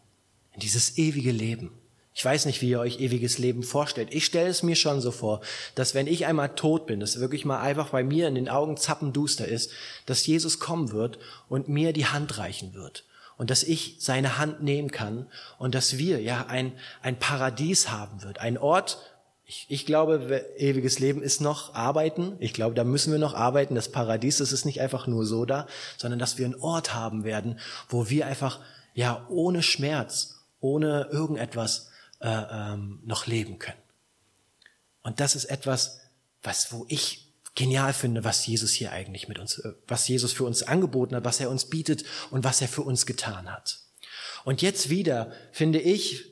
in 0.53 0.59
dieses 0.59 0.97
ewige 0.97 1.31
Leben. 1.31 1.71
Ich 2.13 2.25
weiß 2.25 2.45
nicht, 2.45 2.61
wie 2.61 2.69
ihr 2.69 2.79
euch 2.79 2.99
ewiges 2.99 3.37
Leben 3.37 3.63
vorstellt. 3.63 4.09
Ich 4.11 4.25
stelle 4.25 4.49
es 4.49 4.61
mir 4.61 4.75
schon 4.75 4.99
so 4.99 5.11
vor, 5.11 5.41
dass 5.75 5.93
wenn 5.93 6.07
ich 6.07 6.25
einmal 6.25 6.55
tot 6.55 6.85
bin, 6.85 6.99
dass 6.99 7.19
wirklich 7.19 7.45
mal 7.45 7.61
einfach 7.61 7.89
bei 7.89 8.03
mir 8.03 8.27
in 8.27 8.35
den 8.35 8.49
Augen 8.49 8.77
zappenduster 8.77 9.47
ist, 9.47 9.71
dass 10.05 10.25
Jesus 10.25 10.59
kommen 10.59 10.91
wird 10.91 11.19
und 11.47 11.69
mir 11.69 11.93
die 11.93 12.07
Hand 12.07 12.37
reichen 12.37 12.73
wird 12.73 13.05
und 13.37 13.49
dass 13.49 13.63
ich 13.63 13.95
seine 13.99 14.37
Hand 14.37 14.61
nehmen 14.61 14.91
kann 14.91 15.27
und 15.57 15.73
dass 15.73 15.97
wir 15.97 16.21
ja 16.21 16.47
ein, 16.47 16.73
ein 17.01 17.17
Paradies 17.17 17.89
haben 17.89 18.21
wird, 18.21 18.39
ein 18.39 18.57
Ort, 18.57 18.97
ich, 19.49 19.65
ich 19.67 19.85
glaube, 19.87 20.45
ewiges 20.57 20.99
Leben 20.99 21.23
ist 21.23 21.41
noch 21.41 21.73
Arbeiten. 21.73 22.35
Ich 22.37 22.53
glaube, 22.53 22.75
da 22.75 22.83
müssen 22.83 23.11
wir 23.11 23.17
noch 23.17 23.33
arbeiten. 23.33 23.73
Das 23.73 23.91
Paradies, 23.91 24.37
das 24.37 24.51
ist 24.51 24.63
nicht 24.63 24.79
einfach 24.79 25.07
nur 25.07 25.25
so 25.25 25.43
da, 25.43 25.65
sondern 25.97 26.19
dass 26.19 26.37
wir 26.37 26.45
einen 26.45 26.53
Ort 26.53 26.93
haben 26.93 27.23
werden, 27.23 27.59
wo 27.89 28.11
wir 28.11 28.27
einfach 28.27 28.59
ja 28.93 29.25
ohne 29.27 29.63
Schmerz, 29.63 30.35
ohne 30.59 31.09
irgendetwas 31.11 31.89
äh, 32.21 32.29
ähm, 32.29 32.99
noch 33.03 33.25
leben 33.25 33.57
können. 33.57 33.81
Und 35.01 35.19
das 35.19 35.33
ist 35.33 35.45
etwas, 35.45 35.99
was 36.43 36.71
wo 36.71 36.85
ich 36.87 37.33
genial 37.55 37.93
finde, 37.93 38.23
was 38.23 38.45
Jesus 38.45 38.73
hier 38.73 38.91
eigentlich 38.91 39.27
mit 39.27 39.39
uns, 39.39 39.57
äh, 39.57 39.73
was 39.87 40.07
Jesus 40.07 40.31
für 40.31 40.43
uns 40.43 40.61
angeboten 40.61 41.15
hat, 41.15 41.25
was 41.25 41.39
er 41.39 41.49
uns 41.49 41.65
bietet 41.65 42.03
und 42.29 42.43
was 42.43 42.61
er 42.61 42.67
für 42.67 42.83
uns 42.83 43.07
getan 43.07 43.51
hat. 43.51 43.79
Und 44.45 44.61
jetzt 44.61 44.91
wieder 44.91 45.31
finde 45.51 45.79
ich, 45.79 46.29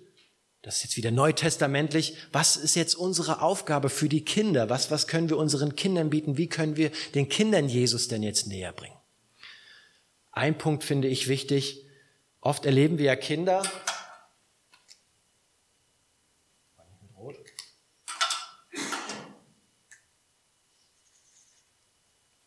das 0.67 0.79
ist 0.79 0.83
jetzt 0.83 0.97
wieder 0.97 1.11
neutestamentlich. 1.11 2.17
Was 2.33 2.57
ist 2.57 2.75
jetzt 2.75 2.95
unsere 2.95 3.41
Aufgabe 3.41 3.87
für 3.87 4.09
die 4.09 4.25
Kinder? 4.25 4.69
Was, 4.69 4.91
was 4.91 5.07
können 5.07 5.29
wir 5.29 5.37
unseren 5.37 5.77
Kindern 5.77 6.09
bieten? 6.09 6.35
Wie 6.35 6.49
können 6.49 6.75
wir 6.75 6.91
den 7.15 7.29
Kindern 7.29 7.69
Jesus 7.69 8.09
denn 8.09 8.21
jetzt 8.21 8.47
näher 8.47 8.73
bringen? 8.73 8.97
Ein 10.33 10.57
Punkt 10.57 10.83
finde 10.83 11.07
ich 11.07 11.29
wichtig. 11.29 11.85
Oft 12.41 12.65
erleben 12.65 12.97
wir 12.97 13.05
ja 13.05 13.15
Kinder, 13.15 13.63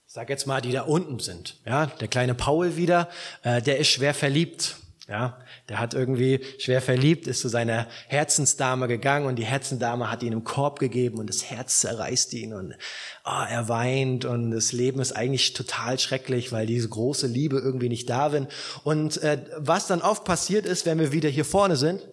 ich 0.07 0.15
sag 0.15 0.29
jetzt 0.29 0.47
mal, 0.47 0.61
die 0.61 0.73
da 0.73 0.83
unten 0.83 1.21
sind. 1.21 1.57
Ja, 1.65 1.87
der 1.87 2.09
kleine 2.09 2.35
Paul 2.35 2.77
wieder, 2.77 3.09
äh, 3.45 3.63
der 3.63 3.79
ist 3.79 3.89
schwer 3.89 4.13
verliebt. 4.13 4.77
Ja, 5.11 5.41
der 5.69 5.81
hat 5.81 5.93
irgendwie 5.93 6.39
schwer 6.61 6.81
verliebt, 6.81 7.27
ist 7.27 7.41
zu 7.41 7.49
seiner 7.49 7.89
Herzensdame 8.07 8.87
gegangen 8.87 9.27
und 9.27 9.41
die 9.41 9.45
Herzensdame 9.45 10.09
hat 10.09 10.23
ihn 10.23 10.33
im 10.33 10.45
Korb 10.45 10.79
gegeben 10.79 11.19
und 11.19 11.29
das 11.29 11.51
Herz 11.51 11.81
zerreißt 11.81 12.33
ihn 12.35 12.55
und 12.55 12.77
oh, 13.25 13.45
er 13.51 13.69
weint 13.69 14.25
und 14.25 14.53
das 14.53 14.71
Leben 14.71 15.01
ist 15.01 15.11
eigentlich 15.11 15.53
total 15.53 15.99
schrecklich, 15.99 16.53
weil 16.53 16.65
diese 16.65 16.89
große 16.89 17.27
Liebe 17.27 17.59
irgendwie 17.59 17.89
nicht 17.89 18.09
da 18.09 18.29
ist. 18.29 18.47
Und 18.85 19.21
äh, 19.25 19.45
was 19.57 19.89
dann 19.89 20.01
oft 20.01 20.25
passiert 20.25 20.65
ist, 20.65 20.87
wenn 20.87 21.01
wir 21.01 21.11
wieder 21.11 21.29
hier 21.29 21.45
vorne 21.45 21.75
sind, 21.75 22.09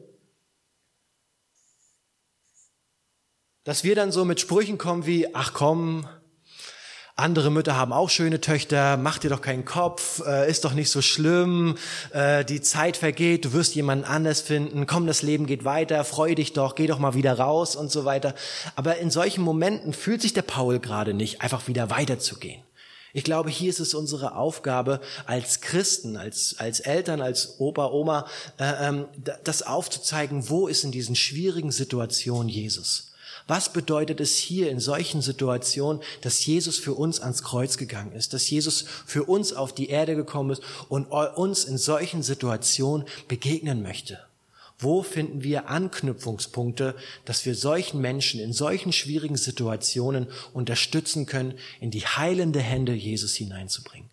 dass 3.64 3.84
wir 3.84 3.94
dann 3.94 4.12
so 4.12 4.26
mit 4.26 4.40
Sprüchen 4.40 4.80
kommen 4.80 5.06
wie, 5.06 5.36
ach 5.36 5.54
komm, 5.54 6.08
andere 7.18 7.50
Mütter 7.50 7.76
haben 7.76 7.94
auch 7.94 8.12
schöne 8.12 8.42
Töchter, 8.42 8.96
mach 8.96 9.18
dir 9.18 9.32
doch 9.32 9.42
keinen 9.42 9.66
Kopf, 9.66 10.22
äh, 10.26 10.50
ist 10.50 10.66
doch 10.66 10.74
nicht 10.74 10.92
so 10.92 11.02
schlimm, 11.02 11.76
äh, 12.14 12.46
die 12.46 12.62
Zeit 12.62 12.96
vergeht, 12.96 13.46
du 13.46 13.54
wirst 13.54 13.74
jemanden 13.74 14.06
anders 14.06 14.42
finden, 14.42 14.86
komm, 14.86 15.08
das 15.08 15.24
Leben 15.24 15.48
geht 15.48 15.66
weiter, 15.66 16.04
freu 16.04 16.36
dich 16.36 16.54
doch, 16.54 16.76
geh 16.76 16.86
doch 16.86 17.00
mal 17.00 17.16
wieder 17.16 17.40
raus 17.40 17.76
und 17.76 17.92
so 17.92 18.06
weiter. 18.06 18.36
Aber 18.76 18.98
in 18.98 19.10
solchen 19.10 19.42
Momenten 19.42 19.94
fühlt 19.94 20.22
sich 20.22 20.34
der 20.34 20.44
Paul 20.44 20.80
gerade 20.80 21.16
nicht, 21.16 21.42
einfach 21.42 21.68
wieder 21.68 21.90
weiterzugehen. 21.90 22.62
Ich 23.14 23.24
glaube, 23.24 23.50
hier 23.50 23.72
ist 23.72 23.80
es 23.80 23.96
unsere 23.96 24.36
Aufgabe 24.36 25.02
als 25.26 25.62
Christen, 25.62 26.18
als, 26.18 26.58
als 26.60 26.82
Eltern, 26.82 27.20
als 27.22 27.60
Opa, 27.60 27.88
Oma, 27.88 28.28
äh, 28.60 28.90
ähm, 28.90 29.06
das 29.44 29.64
aufzuzeigen, 29.64 30.50
wo 30.50 30.68
ist 30.68 30.84
in 30.84 30.92
diesen 30.92 31.16
schwierigen 31.16 31.72
Situationen 31.72 32.48
Jesus. 32.48 33.07
Was 33.48 33.72
bedeutet 33.72 34.20
es 34.20 34.38
hier 34.38 34.70
in 34.70 34.82
solchen 34.82 35.22
Situationen, 35.22 36.04
dass 36.22 36.46
Jesus 36.46 36.78
für 36.78 36.94
uns 36.94 37.22
ans 37.22 37.44
Kreuz 37.44 37.78
gegangen 37.78 38.12
ist, 38.12 38.34
dass 38.34 38.50
Jesus 38.50 38.84
für 39.06 39.24
uns 39.24 39.54
auf 39.54 39.74
die 39.74 39.90
Erde 39.90 40.16
gekommen 40.18 40.52
ist 40.52 40.62
und 40.90 41.06
uns 41.06 41.64
in 41.64 41.78
solchen 41.78 42.24
Situationen 42.24 43.08
begegnen 43.30 43.82
möchte? 43.82 44.20
Wo 44.80 45.02
finden 45.02 45.44
wir 45.44 45.70
Anknüpfungspunkte, 45.70 46.96
dass 47.26 47.46
wir 47.46 47.56
solchen 47.56 48.00
Menschen 48.00 48.40
in 48.40 48.54
solchen 48.54 48.92
schwierigen 48.92 49.38
Situationen 49.38 50.28
unterstützen 50.54 51.26
können, 51.26 51.58
in 51.80 51.90
die 51.90 52.06
heilende 52.06 52.60
Hände 52.60 52.94
Jesus 52.94 53.34
hineinzubringen? 53.36 54.10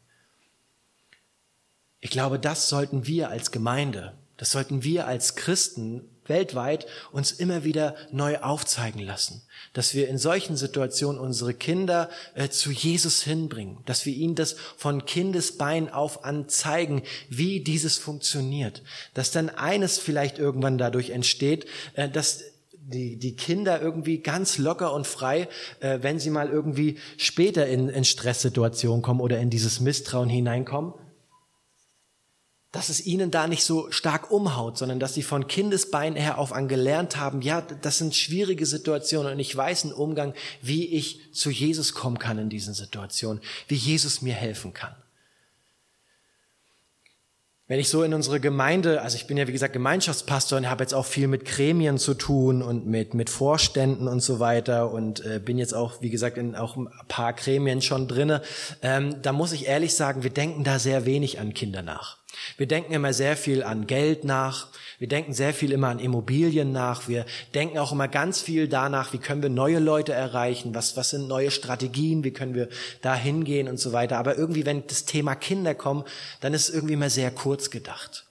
Ich 2.01 2.11
glaube, 2.11 2.39
das 2.39 2.69
sollten 2.69 3.07
wir 3.07 3.29
als 3.31 3.51
Gemeinde, 3.51 4.15
das 4.37 4.53
sollten 4.53 4.85
wir 4.85 5.07
als 5.07 5.37
Christen 5.37 6.03
weltweit 6.27 6.87
uns 7.13 7.33
immer 7.33 7.65
wieder 7.65 7.95
neu 8.11 8.39
aufzeigen 8.39 9.01
lassen, 9.01 9.43
dass 9.73 9.95
wir 9.95 10.09
in 10.09 10.19
solchen 10.19 10.57
Situationen 10.57 11.21
unsere 11.21 11.55
Kinder 11.55 12.09
äh, 12.35 12.49
zu 12.49 12.71
Jesus 12.71 13.23
hinbringen, 13.23 13.79
dass 13.87 14.07
wir 14.07 14.15
ihnen 14.15 14.35
das 14.35 14.57
von 14.77 15.05
Kindesbein 15.05 15.93
auf 15.93 16.25
an 16.25 16.49
zeigen, 16.49 17.03
wie 17.29 17.61
dieses 17.61 17.99
funktioniert, 17.99 18.83
dass 19.15 19.31
dann 19.31 19.49
eines 19.49 19.99
vielleicht 19.99 20.39
irgendwann 20.39 20.79
dadurch 20.79 21.11
entsteht, 21.11 21.67
äh, 21.95 22.09
dass 22.09 22.45
die, 22.87 23.17
die 23.17 23.35
Kinder 23.35 23.81
irgendwie 23.81 24.19
ganz 24.19 24.59
locker 24.59 24.93
und 24.93 25.07
frei, 25.07 25.49
äh, 25.81 25.99
wenn 26.03 26.19
sie 26.19 26.31
mal 26.31 26.49
irgendwie 26.49 26.99
später 27.17 27.67
in, 27.67 27.89
in 27.89 28.05
Stresssituationen 28.05 29.03
kommen 29.03 29.21
oder 29.21 29.39
in 29.39 29.51
dieses 29.51 29.81
Misstrauen 29.81 30.29
hineinkommen, 30.29 30.93
dass 32.75 32.89
es 32.89 33.07
ihnen 33.07 33.31
da 33.31 33.47
nicht 33.47 33.63
so 33.63 33.89
stark 33.93 34.33
umhaut, 34.33 34.77
sondern 34.79 34.99
dass 34.99 35.15
sie 35.15 35.23
von 35.23 35.47
Kindesbein 35.47 36.17
her 36.17 36.39
auf 36.39 36.53
an 36.53 36.67
gelernt 36.67 37.17
haben, 37.17 37.41
ja, 37.41 37.61
das 37.61 37.99
sind 37.99 38.17
schwierige 38.17 38.67
Situationen 38.67 39.35
und 39.35 39.39
ich 39.39 39.57
weiß 39.57 39.85
einen 39.85 39.93
Umgang, 39.93 40.35
wie 40.61 40.87
ich 40.87 41.21
zu 41.33 41.51
Jesus 41.51 41.95
kommen 41.95 42.19
kann 42.19 42.37
in 42.37 42.49
diesen 42.49 42.75
Situationen, 42.75 43.41
wie 43.69 43.77
Jesus 43.77 44.23
mir 44.23 44.35
helfen 44.35 44.75
kann. 44.75 44.97
Wenn 47.67 47.81
ich 47.81 47.89
so 47.89 48.03
in 48.03 48.13
unsere 48.13 48.41
Gemeinde, 48.41 49.01
also 49.01 49.17
ich 49.17 49.27
bin 49.27 49.39
ja 49.39 49.49
wie 49.49 49.53
gesagt 49.53 49.73
Gemeinschaftspastor 49.73 50.59
und 50.59 50.69
habe 50.69 50.85
jetzt 50.85 50.93
auch 50.93 51.07
viel 51.07 51.29
mit 51.29 51.47
Gremien 51.47 51.97
zu 51.97 52.13
tun 52.13 52.61
und 52.61 52.87
mit, 52.87 53.15
mit 53.15 53.31
Vorständen 53.31 54.07
und 54.07 54.21
so 54.21 54.39
weiter 54.39 54.91
und 54.91 55.25
äh, 55.25 55.41
bin 55.43 55.57
jetzt 55.57 55.73
auch, 55.73 56.03
wie 56.03 56.11
gesagt, 56.11 56.37
in 56.37 56.57
auch 56.57 56.77
ein 56.77 56.91
paar 57.09 57.33
Gremien 57.33 57.81
schon 57.81 58.07
drinne, 58.07 58.43
ähm, 58.83 59.23
da 59.23 59.33
muss 59.33 59.53
ich 59.53 59.67
ehrlich 59.67 59.95
sagen, 59.95 60.23
wir 60.23 60.31
denken 60.31 60.63
da 60.63 60.79
sehr 60.79 61.07
wenig 61.07 61.41
an 61.41 61.55
Kinder 61.55 61.81
nach. 61.81 62.19
Wir 62.59 62.67
denken 62.67 62.93
immer 62.93 63.15
sehr 63.15 63.35
viel 63.35 63.63
an 63.63 63.87
Geld 63.87 64.25
nach. 64.25 64.69
Wir 65.05 65.09
denken 65.11 65.35
sehr 65.35 65.53
viel 65.53 65.73
immer 65.73 65.89
an 65.89 65.99
Immobilien 65.99 66.73
nach. 66.73 67.09
Wir 67.09 67.27
denken 67.53 67.77
auch 67.77 67.93
immer 67.93 68.09
ganz 68.09 68.41
viel 68.41 68.69
danach, 68.69 69.13
wie 69.13 69.19
können 69.19 69.43
wir 69.43 69.51
neue 69.51 69.79
Leute 69.79 70.15
erreichen? 70.15 70.75
Was, 70.75 70.97
was 70.97 71.11
sind 71.11 71.29
neue 71.29 71.51
Strategien? 71.51 72.25
Wie 72.25 72.31
können 72.31 72.55
wir 72.55 72.71
da 73.03 73.15
hingehen 73.15 73.69
und 73.69 73.79
so 73.79 73.93
weiter? 73.93 74.17
Aber 74.17 74.39
irgendwie, 74.39 74.65
wenn 74.65 74.87
das 74.87 75.05
Thema 75.05 75.35
Kinder 75.35 75.75
kommt, 75.75 76.09
dann 76.41 76.55
ist 76.55 76.71
es 76.71 76.75
irgendwie 76.75 76.95
immer 76.95 77.11
sehr 77.11 77.31
kurz 77.31 77.69
gedacht. 77.69 78.25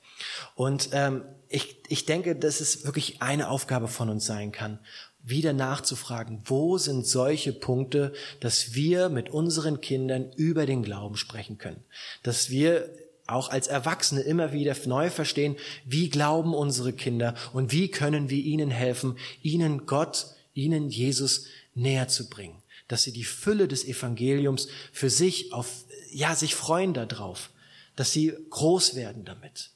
Und 0.56 0.90
ähm, 0.94 1.22
ich, 1.48 1.78
ich 1.90 2.08
denke, 2.08 2.36
dass 2.36 2.60
es 2.60 2.86
wirklich 2.86 3.22
eine 3.22 3.50
Aufgabe 3.50 3.88
von 3.88 4.10
uns 4.10 4.26
sein 4.26 4.52
kann, 4.52 4.80
wieder 5.22 5.54
nachzufragen, 5.54 6.42
wo 6.46 6.80
sind 6.80 7.06
solche 7.06 7.54
Punkte, 7.54 8.14
dass 8.40 8.74
wir 8.74 9.10
mit 9.10 9.30
unseren 9.30 9.80
Kindern 9.80 10.32
über 10.38 10.66
den 10.66 10.82
Glauben 10.82 11.18
sprechen 11.18 11.60
können, 11.60 11.84
dass 12.24 12.50
wir 12.50 12.90
auch 13.34 13.50
als 13.50 13.68
Erwachsene 13.68 14.22
immer 14.22 14.54
wieder 14.54 14.76
neu 14.86 15.10
verstehen, 15.10 15.56
wie 15.86 16.10
glauben 16.10 16.54
unsere 16.54 16.94
Kinder 16.94 17.36
und 17.54 17.72
wie 17.72 17.90
können 17.90 18.30
wir 18.30 18.44
ihnen 18.44 18.72
helfen, 18.72 19.18
ihnen 19.42 19.86
Gott, 19.86 20.28
ihnen 20.54 20.90
Jesus 20.90 21.46
näher 21.74 22.08
zu 22.08 22.30
bringen, 22.30 22.62
dass 22.88 23.04
sie 23.04 23.12
die 23.12 23.24
Fülle 23.24 23.68
des 23.68 23.86
Evangeliums 23.86 24.68
für 24.92 25.10
sich 25.10 25.54
auf, 25.54 25.70
ja, 26.12 26.36
sich 26.36 26.56
freuen 26.56 26.94
darauf, 26.94 27.50
dass 27.96 28.12
sie 28.12 28.34
groß 28.50 28.96
werden 28.96 29.26
damit. 29.26 29.72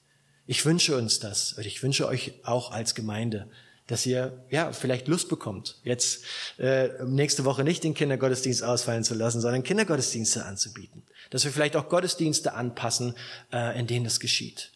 Ich 0.45 0.65
wünsche 0.65 0.97
uns 0.97 1.19
das 1.19 1.53
und 1.53 1.65
ich 1.65 1.83
wünsche 1.83 2.07
euch 2.07 2.33
auch 2.43 2.71
als 2.71 2.95
Gemeinde, 2.95 3.49
dass 3.87 4.05
ihr 4.05 4.43
ja 4.49 4.73
vielleicht 4.73 5.07
Lust 5.07 5.29
bekommt, 5.29 5.79
jetzt 5.83 6.23
äh, 6.57 6.89
nächste 7.05 7.45
Woche 7.45 7.63
nicht 7.63 7.83
den 7.83 7.93
Kindergottesdienst 7.93 8.63
ausfallen 8.63 9.03
zu 9.03 9.13
lassen, 9.13 9.41
sondern 9.41 9.63
Kindergottesdienste 9.63 10.45
anzubieten. 10.45 11.03
Dass 11.29 11.43
wir 11.43 11.51
vielleicht 11.51 11.75
auch 11.75 11.89
Gottesdienste 11.89 12.53
anpassen, 12.53 13.15
äh, 13.51 13.77
in 13.79 13.87
denen 13.87 14.05
das 14.05 14.19
geschieht. 14.19 14.71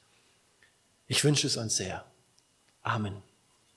Ich 1.07 1.23
wünsche 1.23 1.47
es 1.47 1.57
uns 1.57 1.75
sehr. 1.75 2.05
Amen. 2.81 3.21